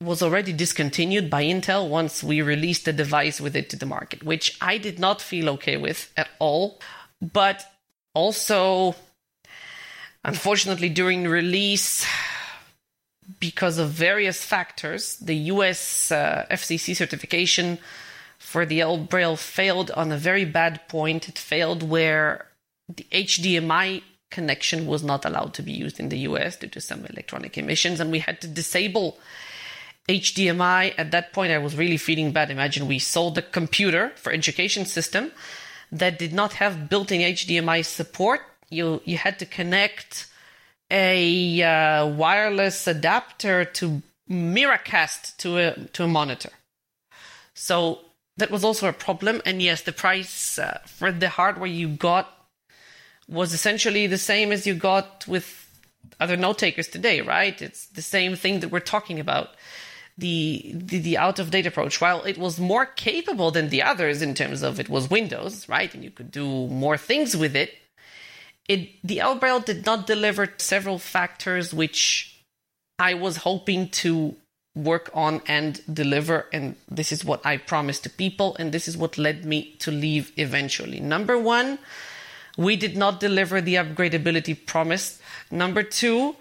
[0.00, 4.24] was already discontinued by Intel once we released the device with it to the market,
[4.24, 6.80] which I did not feel okay with at all.
[7.20, 7.64] But
[8.14, 8.96] also,
[10.24, 12.04] unfortunately, during release,
[13.40, 17.78] because of various factors, the US uh, FCC certification
[18.38, 21.28] for the ElBraille failed on a very bad point.
[21.28, 22.46] It failed where
[22.88, 27.06] the HDMI connection was not allowed to be used in the US due to some
[27.06, 29.18] electronic emissions, and we had to disable
[30.08, 30.94] HDMI.
[30.98, 32.50] At that point, I was really feeling bad.
[32.50, 35.30] Imagine we sold a computer for education system
[35.92, 38.40] that did not have built-in HDMI support.
[38.68, 40.26] You you had to connect
[40.92, 46.50] a uh, wireless adapter to Miracast to a to a monitor.
[47.54, 48.00] So
[48.36, 49.40] that was also a problem.
[49.44, 52.30] And yes, the price uh, for the hardware you got
[53.28, 55.68] was essentially the same as you got with
[56.20, 57.60] other note takers today, right?
[57.60, 59.50] It's the same thing that we're talking about.
[60.18, 64.20] The, the, the out of date approach, while it was more capable than the others
[64.20, 67.72] in terms of it was Windows, right, and you could do more things with it,
[68.68, 72.42] it the ElBraille did not deliver several factors which
[72.98, 74.36] I was hoping to
[74.74, 78.96] work on and deliver and this is what I promised to people and this is
[78.96, 81.00] what led me to leave eventually.
[81.00, 81.78] Number 1,
[82.56, 85.20] we did not deliver the upgradability promised.
[85.50, 86.36] Number 2,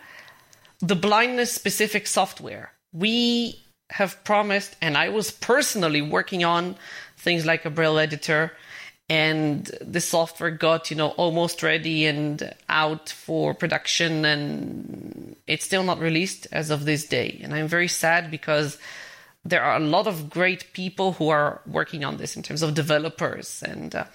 [0.79, 2.71] the blindness specific software.
[2.93, 3.59] We
[3.91, 6.75] have promised and I was personally working on
[7.17, 8.53] things like a braille editor
[9.11, 15.83] and the software got you know almost ready and out for production and it's still
[15.83, 17.37] not released as of this day.
[17.43, 18.77] And i'm very sad because
[19.43, 22.73] there are a lot of great people who are working on this in terms of
[22.73, 24.05] developers and uh,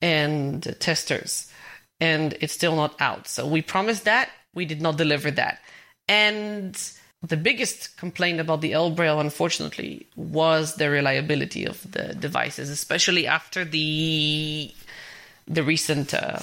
[0.00, 1.52] and testers
[2.00, 3.28] and it's still not out.
[3.28, 4.30] So we promised that.
[4.54, 5.60] We did not deliver that.
[6.08, 6.74] And
[7.22, 13.64] the biggest complaint about the ElBraille, unfortunately, was the reliability of the devices, especially after
[13.64, 14.72] the
[15.46, 16.40] the recent uh,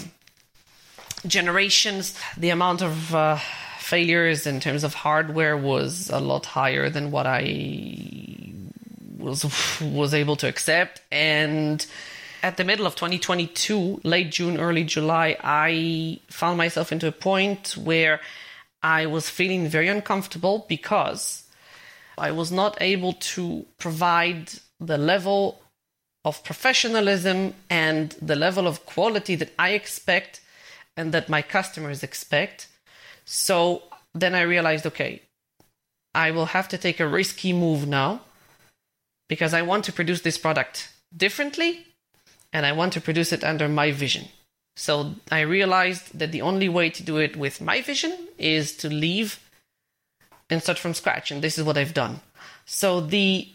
[1.28, 2.18] generations.
[2.38, 3.40] The amount of uh,
[3.80, 8.54] failures in terms of hardware was a lot higher than what I
[9.18, 9.44] was
[9.82, 11.86] was able to accept, and
[12.42, 17.76] at the middle of 2022, late June, early July, I found myself into a point
[17.76, 18.22] where
[18.82, 21.44] I was feeling very uncomfortable because
[22.18, 25.62] I was not able to provide the level
[26.26, 30.42] of professionalism and the level of quality that I expect
[30.96, 32.68] and that my customers expect.
[33.26, 35.24] So then I realized okay,
[36.14, 38.22] I will have to take a risky move now
[39.28, 41.86] because I want to produce this product differently
[42.52, 44.28] and I want to produce it under my vision.
[44.80, 48.88] So I realized that the only way to do it with my vision is to
[48.88, 49.38] leave
[50.50, 52.22] and start from scratch, and this is what I've done.
[52.66, 53.50] So the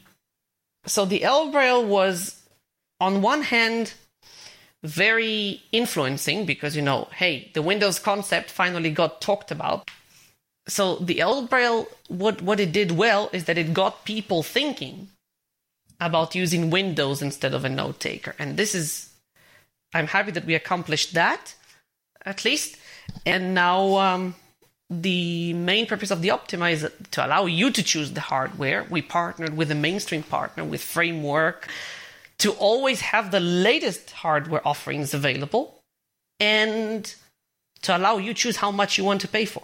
[0.84, 2.42] so the ElBraille was
[3.00, 3.94] on one hand
[4.82, 9.90] very influencing because you know, hey, the Windows concept finally got talked about.
[10.68, 15.08] So the ElBraille, what what it did well is that it got people thinking
[15.98, 19.13] about using Windows instead of a note taker, and this is
[19.94, 21.54] I'm happy that we accomplished that,
[22.26, 22.76] at least.
[23.24, 24.34] And now um,
[24.90, 28.84] the main purpose of the Optima is to allow you to choose the hardware.
[28.90, 31.68] We partnered with a mainstream partner with Framework
[32.38, 35.80] to always have the latest hardware offerings available
[36.40, 37.14] and
[37.82, 39.62] to allow you choose how much you want to pay for.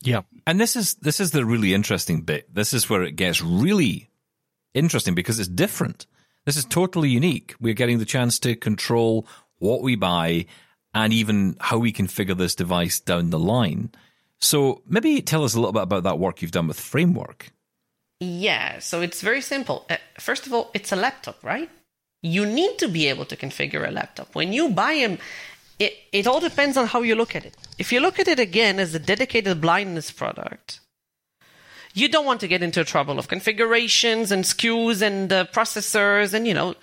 [0.00, 0.22] Yeah.
[0.46, 2.52] And this is this is the really interesting bit.
[2.54, 4.08] This is where it gets really
[4.74, 6.06] interesting because it's different.
[6.44, 7.54] This is totally unique.
[7.60, 9.26] We're getting the chance to control
[9.58, 10.46] what we buy,
[10.94, 13.90] and even how we configure this device down the line.
[14.40, 17.52] So maybe tell us a little bit about that work you've done with Framework.
[18.20, 19.86] Yeah, so it's very simple.
[19.88, 21.70] Uh, first of all, it's a laptop, right?
[22.22, 24.34] You need to be able to configure a laptop.
[24.34, 25.18] When you buy them,
[25.78, 27.56] it, it all depends on how you look at it.
[27.78, 30.80] If you look at it again as a dedicated blindness product,
[31.94, 36.34] you don't want to get into trouble of configurations and SKUs and uh, processors.
[36.34, 36.74] And, you know,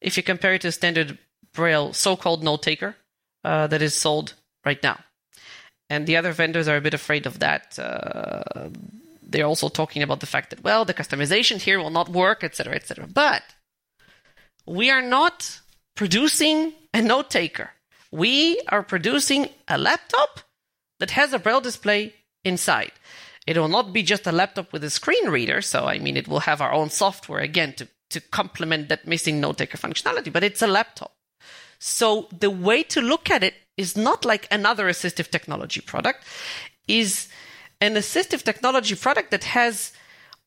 [0.00, 1.18] if you compare it to standard
[1.56, 2.96] Braille so-called note taker
[3.44, 4.34] uh, that is sold
[4.64, 4.98] right now,
[5.90, 7.78] and the other vendors are a bit afraid of that.
[7.78, 8.68] Uh,
[9.28, 12.74] they're also talking about the fact that well, the customization here will not work, etc.,
[12.74, 13.06] etc.
[13.12, 13.42] But
[14.66, 15.60] we are not
[15.96, 17.70] producing a note taker.
[18.12, 20.40] We are producing a laptop
[21.00, 22.92] that has a Braille display inside.
[23.46, 26.28] It will not be just a laptop with a screen reader, so I mean, it
[26.28, 30.44] will have our own software again to, to complement that missing note taker functionality, but
[30.44, 31.12] it's a laptop.
[31.78, 36.24] So the way to look at it is not like another assistive technology product,
[36.88, 37.28] is
[37.80, 39.92] an assistive technology product that has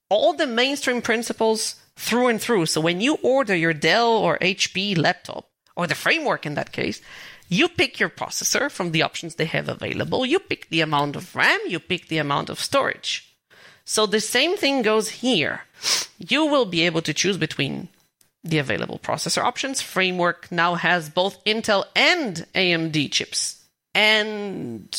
[0.10, 2.66] all the mainstream principles through and through.
[2.66, 7.02] So when you order your Dell or HP laptop, or the framework in that case,
[7.48, 11.36] you pick your processor from the options they have available, you pick the amount of
[11.36, 13.36] RAM, you pick the amount of storage.
[13.86, 15.62] So the same thing goes here.
[16.18, 17.90] You will be able to choose between
[18.44, 19.82] the available processor options.
[19.82, 23.64] Framework now has both Intel and AMD chips.
[23.94, 24.96] And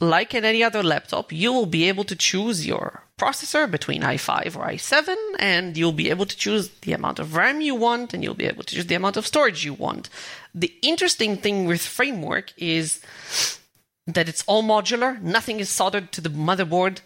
[0.00, 4.56] like in any other laptop, you will be able to choose your processor between i5
[4.56, 8.22] or i7, and you'll be able to choose the amount of RAM you want, and
[8.22, 10.08] you'll be able to choose the amount of storage you want.
[10.54, 13.00] The interesting thing with Framework is
[14.06, 17.00] that it's all modular, nothing is soldered to the motherboard.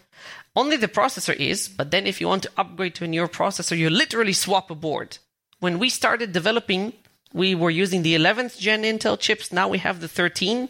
[0.55, 3.75] Only the processor is, but then if you want to upgrade to a newer processor,
[3.75, 5.17] you literally swap a board
[5.63, 6.91] when we started developing,
[7.33, 9.49] we were using the 11th gen Intel chips.
[9.53, 10.67] Now we have the 13.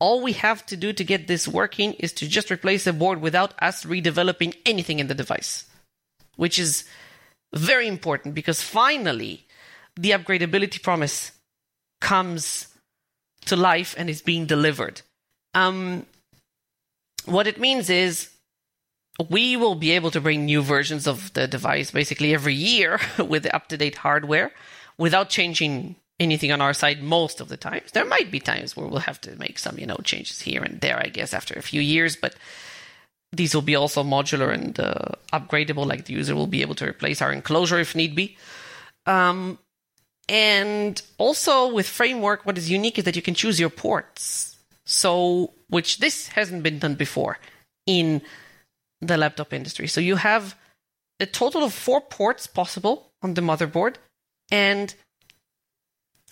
[0.00, 3.20] All we have to do to get this working is to just replace the board
[3.20, 5.66] without us redeveloping anything in the device,
[6.34, 6.82] which is
[7.54, 9.46] very important because finally
[9.94, 11.30] the upgradability promise
[12.00, 12.66] comes
[13.46, 15.02] to life and is being delivered.
[15.54, 16.06] Um,
[17.24, 18.30] what it means is
[19.28, 23.52] we will be able to bring new versions of the device basically every year with
[23.52, 24.52] up to date hardware
[24.96, 27.92] without changing anything on our side most of the times.
[27.92, 30.80] There might be times where we'll have to make some, you know, changes here and
[30.80, 32.34] there, I guess, after a few years, but
[33.32, 36.88] these will be also modular and uh, upgradable, like the user will be able to
[36.88, 38.36] replace our enclosure if need be.
[39.06, 39.58] Um,
[40.28, 44.56] and also with framework, what is unique is that you can choose your ports.
[44.84, 47.38] So, which this hasn't been done before
[47.86, 48.22] in
[49.00, 49.86] the laptop industry.
[49.86, 50.56] So you have
[51.20, 53.96] a total of four ports possible on the motherboard,
[54.50, 54.94] and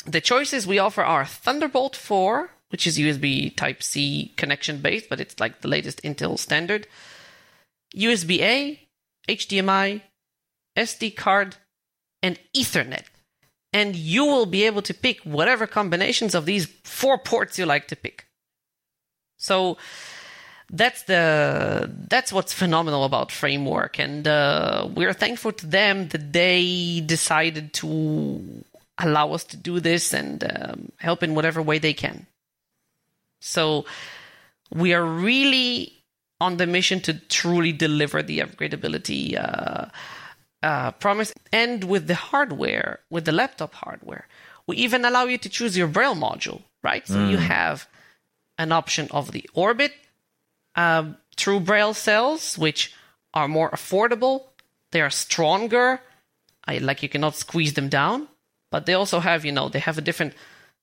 [0.04, 5.20] the choices we offer are Thunderbolt 4, which is USB Type C connection based, but
[5.20, 6.86] it's like the latest Intel standard,
[7.94, 8.80] USB A,
[9.28, 10.02] HDMI,
[10.76, 11.56] SD card,
[12.22, 13.04] and Ethernet.
[13.72, 17.88] And you will be able to pick whatever combinations of these four ports you like
[17.88, 18.26] to pick.
[19.38, 19.76] So
[20.70, 23.98] that's the that's what's phenomenal about framework.
[23.98, 28.64] And uh, we're thankful to them that they decided to
[28.98, 32.26] allow us to do this and um, help in whatever way they can.
[33.40, 33.84] So
[34.74, 35.92] we are really
[36.40, 39.86] on the mission to truly deliver the upgradability uh,
[40.62, 41.32] uh, promise.
[41.52, 44.26] And with the hardware with the laptop hardware
[44.66, 47.06] we even allow you to choose your braille module right?
[47.06, 47.30] So mm.
[47.30, 47.88] you have
[48.58, 49.92] an option of the orbit
[50.76, 52.94] um, true braille cells, which
[53.34, 54.44] are more affordable.
[54.92, 56.00] They are stronger.
[56.64, 58.28] I like you cannot squeeze them down,
[58.70, 60.34] but they also have, you know, they have a different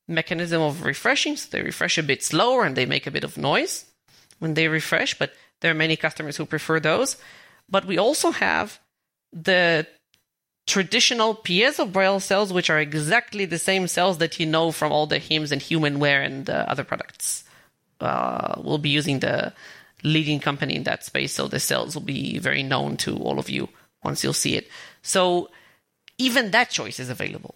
[0.08, 1.36] mechanism of refreshing.
[1.36, 3.86] So they refresh a bit slower and they make a bit of noise
[4.40, 5.18] when they refresh.
[5.18, 7.18] But there are many customers who prefer those.
[7.70, 8.80] But we also have
[9.32, 9.88] the
[10.68, 15.08] traditional piezo braille cells, which are exactly the same cells that you know from all
[15.08, 17.44] the HIMS and Humanware and uh, other products.
[18.00, 19.54] Uh, we'll be using the
[20.04, 21.34] leading company in that space.
[21.34, 23.70] So the cells will be very known to all of you
[24.04, 24.70] once you'll see it.
[25.02, 25.50] So
[26.18, 27.56] even that choice is available.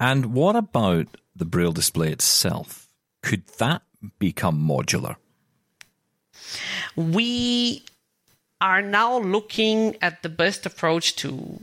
[0.00, 1.06] And what about
[1.36, 2.88] the Braille display itself?
[3.22, 3.82] Could that
[4.18, 5.16] become modular?
[6.96, 7.84] We
[8.60, 11.60] are now looking at the best approach to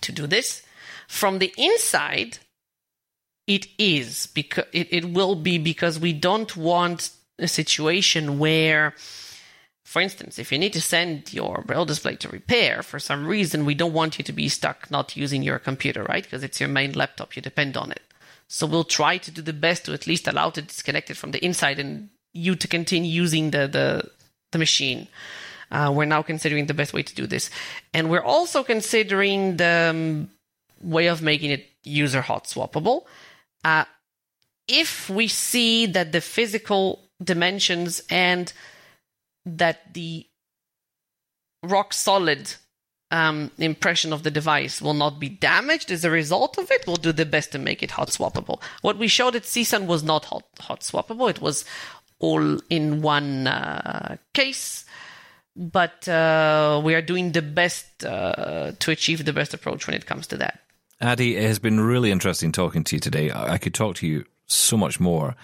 [0.00, 0.62] to do this.
[1.08, 2.38] From the inside,
[3.46, 7.10] it is because it, it will be because we don't want
[7.42, 8.94] a situation where
[9.90, 13.64] for instance, if you need to send your braille display to repair for some reason,
[13.64, 16.22] we don't want you to be stuck not using your computer, right?
[16.22, 18.02] Because it's your main laptop, you depend on it.
[18.46, 21.32] So we'll try to do the best to at least allow to disconnect it from
[21.32, 24.08] the inside and you to continue using the the,
[24.52, 25.08] the machine.
[25.72, 27.50] Uh, we're now considering the best way to do this,
[27.92, 30.30] and we're also considering the um,
[30.80, 33.06] way of making it user hot swappable.
[33.64, 33.86] Uh,
[34.68, 38.52] if we see that the physical dimensions and
[39.44, 40.26] that the
[41.62, 42.54] rock solid
[43.10, 46.84] um, impression of the device will not be damaged as a result of it.
[46.86, 48.62] We'll do the best to make it hot swappable.
[48.82, 51.28] What we showed at CSUN was not hot, hot swappable.
[51.28, 51.64] It was
[52.18, 54.84] all in one uh, case.
[55.56, 60.06] But uh, we are doing the best uh, to achieve the best approach when it
[60.06, 60.60] comes to that.
[61.00, 63.32] Adi, it has been really interesting talking to you today.
[63.32, 65.34] I could talk to you so much more.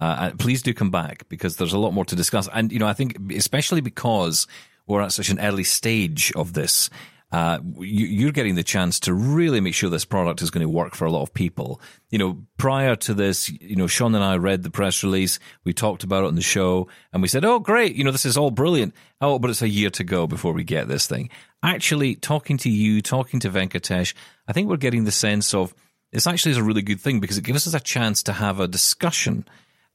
[0.00, 2.48] Uh, please do come back because there's a lot more to discuss.
[2.52, 4.46] And, you know, I think especially because
[4.86, 6.90] we're at such an early stage of this,
[7.32, 10.68] uh, you, are getting the chance to really make sure this product is going to
[10.68, 11.80] work for a lot of people.
[12.10, 15.40] You know, prior to this, you know, Shaun and I read the press release.
[15.64, 17.96] We talked about it on the show and we said, Oh, great.
[17.96, 18.94] You know, this is all brilliant.
[19.20, 21.30] Oh, but it's a year to go before we get this thing.
[21.64, 24.14] Actually, talking to you, talking to Venkatesh,
[24.46, 25.74] I think we're getting the sense of
[26.12, 28.60] this actually is a really good thing because it gives us a chance to have
[28.60, 29.44] a discussion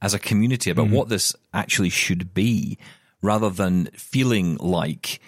[0.02, 0.95] as a community about mm-hmm.
[0.95, 2.78] what this actually should be
[3.22, 5.20] rather than feeling like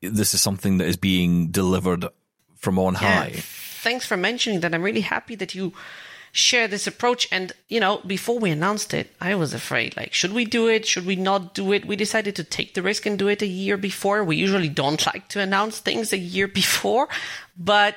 [0.00, 2.06] this is something that is being delivered
[2.56, 2.98] from on yeah.
[2.98, 3.32] high.
[3.34, 4.74] Thanks for mentioning that.
[4.74, 5.72] I'm really happy that you
[6.32, 7.28] share this approach.
[7.30, 10.86] And, you know, before we announced it, I was afraid like, should we do it?
[10.86, 11.86] Should we not do it?
[11.86, 14.24] We decided to take the risk and do it a year before.
[14.24, 17.08] We usually don't like to announce things a year before,
[17.56, 17.96] but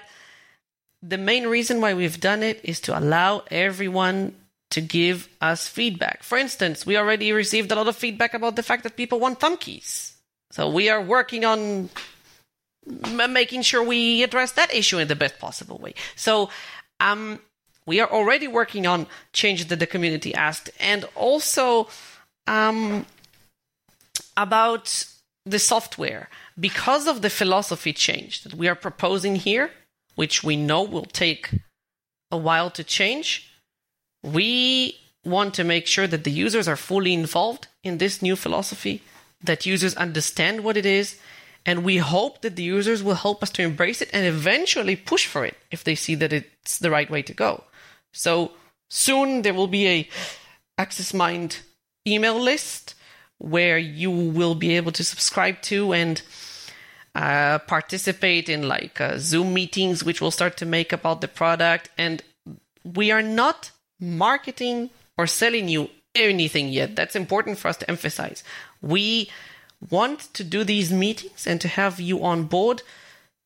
[1.01, 4.36] the main reason why we've done it is to allow everyone
[4.72, 6.24] to give us feedback.
[6.24, 9.39] For instance, we already received a lot of feedback about the fact that people want
[9.39, 10.13] thumb keys.
[10.51, 11.89] So we are working on
[12.86, 15.93] making sure we address that issue in the best possible way.
[16.15, 16.49] So
[16.99, 17.39] um,
[17.86, 21.88] we are already working on changes that the community asked, and also
[22.47, 23.05] um,
[24.36, 25.05] about
[25.45, 29.72] the software because of the philosophy change that we are proposing here,
[30.15, 31.49] which we know will take
[32.32, 33.51] a while to change
[34.24, 39.01] we want to make sure that the users are fully involved in this new philosophy,
[39.43, 41.19] that users understand what it is,
[41.65, 45.28] and we hope that the users will help us to embrace it and eventually push
[45.28, 47.63] for it if they see that it's the right way to go.
[48.11, 48.51] So
[48.89, 50.09] soon there will be a
[50.78, 51.59] Access Mind
[52.07, 52.95] email list
[53.38, 56.22] where you will be able to subscribe to and
[57.13, 61.89] uh, participate in like uh, Zoom meetings, which we'll start to make about the product.
[61.97, 62.24] And
[62.84, 63.72] we are not
[64.02, 66.95] marketing or selling you anything yet.
[66.95, 68.43] That's important for us to emphasize.
[68.82, 69.30] We
[69.89, 72.82] want to do these meetings and to have you on board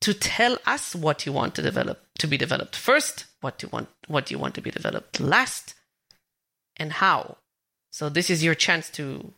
[0.02, 3.90] to tell us what you want to develop to be developed first, what you want
[4.08, 5.74] what you want to be developed last,
[6.78, 7.38] and how.
[7.92, 9.34] So this is your chance to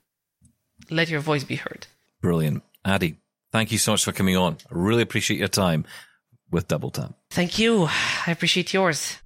[0.90, 1.88] let your voice be heard.
[2.22, 2.64] Brilliant.
[2.84, 3.18] Adi,
[3.52, 4.58] thank you so much for coming on.
[4.72, 5.86] I really appreciate your time
[6.50, 7.14] with Double Tap.
[7.30, 7.88] Thank you.
[7.88, 9.18] I appreciate yours.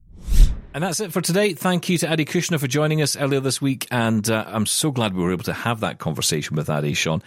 [0.74, 1.53] And that's it for today.
[1.53, 3.88] Thank you to Adi Kushnir for joining us earlier this week.
[3.91, 7.22] And uh, I'm so glad we were able to have that conversation with Adi, Shaun,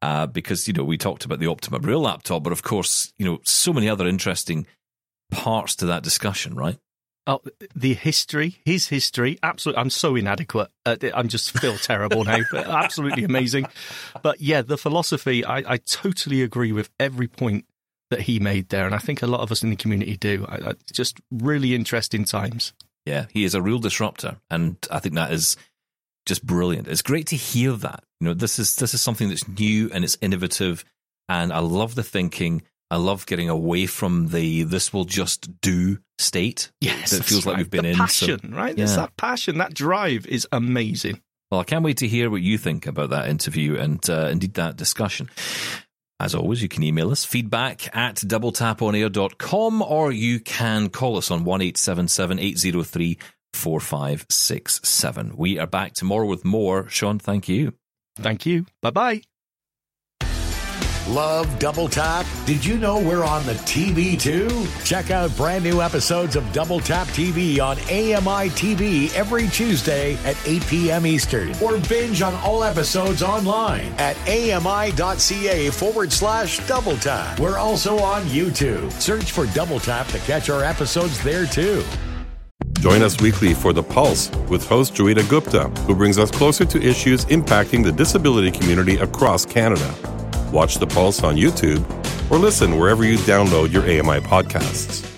[0.00, 3.24] uh, because, you know, we talked about the Optima Braille laptop, but of course, you
[3.26, 4.66] know, so many other interesting
[5.32, 6.78] parts to that discussion, right?
[7.26, 7.40] Oh,
[7.74, 9.80] the history, his history, absolutely.
[9.80, 10.68] I'm so inadequate.
[10.86, 12.40] Uh, I'm just feel terrible now.
[12.52, 13.66] But absolutely amazing.
[14.22, 17.64] But yeah, the philosophy, I, I, totally agree with every point
[18.10, 20.44] that he made there, and I think a lot of us in the community do.
[20.46, 22.74] I, I, just really interesting times.
[23.06, 25.56] Yeah, he is a real disruptor, and I think that is
[26.26, 26.88] just brilliant.
[26.88, 28.04] It's great to hear that.
[28.20, 30.84] You know, this is this is something that's new and it's innovative,
[31.28, 32.62] and I love the thinking.
[32.90, 36.70] I love getting away from the "this will just do" state.
[36.80, 37.96] Yes, that feels like we've been the in.
[37.96, 38.76] Passion, so, right?
[38.76, 38.84] Yeah.
[38.84, 41.20] It's that passion, that drive is amazing.
[41.50, 44.54] Well, I can't wait to hear what you think about that interview and uh, indeed
[44.54, 45.28] that discussion.
[46.20, 51.44] As always, you can email us feedback at doubletaponair.com or you can call us on
[51.44, 53.18] 1 803
[53.52, 55.36] 4567.
[55.36, 56.88] We are back tomorrow with more.
[56.88, 57.74] Shaun, thank you.
[58.16, 58.66] Thank you.
[58.80, 59.22] Bye bye.
[61.08, 62.24] Love Double Tap?
[62.46, 64.66] Did you know we're on the TV too?
[64.84, 70.36] Check out brand new episodes of Double Tap TV on AMI TV every Tuesday at
[70.46, 71.06] 8 p.m.
[71.06, 71.52] Eastern.
[71.62, 77.38] Or binge on all episodes online at ami.ca forward slash double tap.
[77.38, 78.90] We're also on YouTube.
[78.92, 81.84] Search for Double Tap to catch our episodes there too.
[82.78, 86.82] Join us weekly for The Pulse with host Joita Gupta, who brings us closer to
[86.82, 89.94] issues impacting the disability community across Canada.
[90.54, 91.84] Watch The Pulse on YouTube
[92.30, 95.13] or listen wherever you download your AMI podcasts.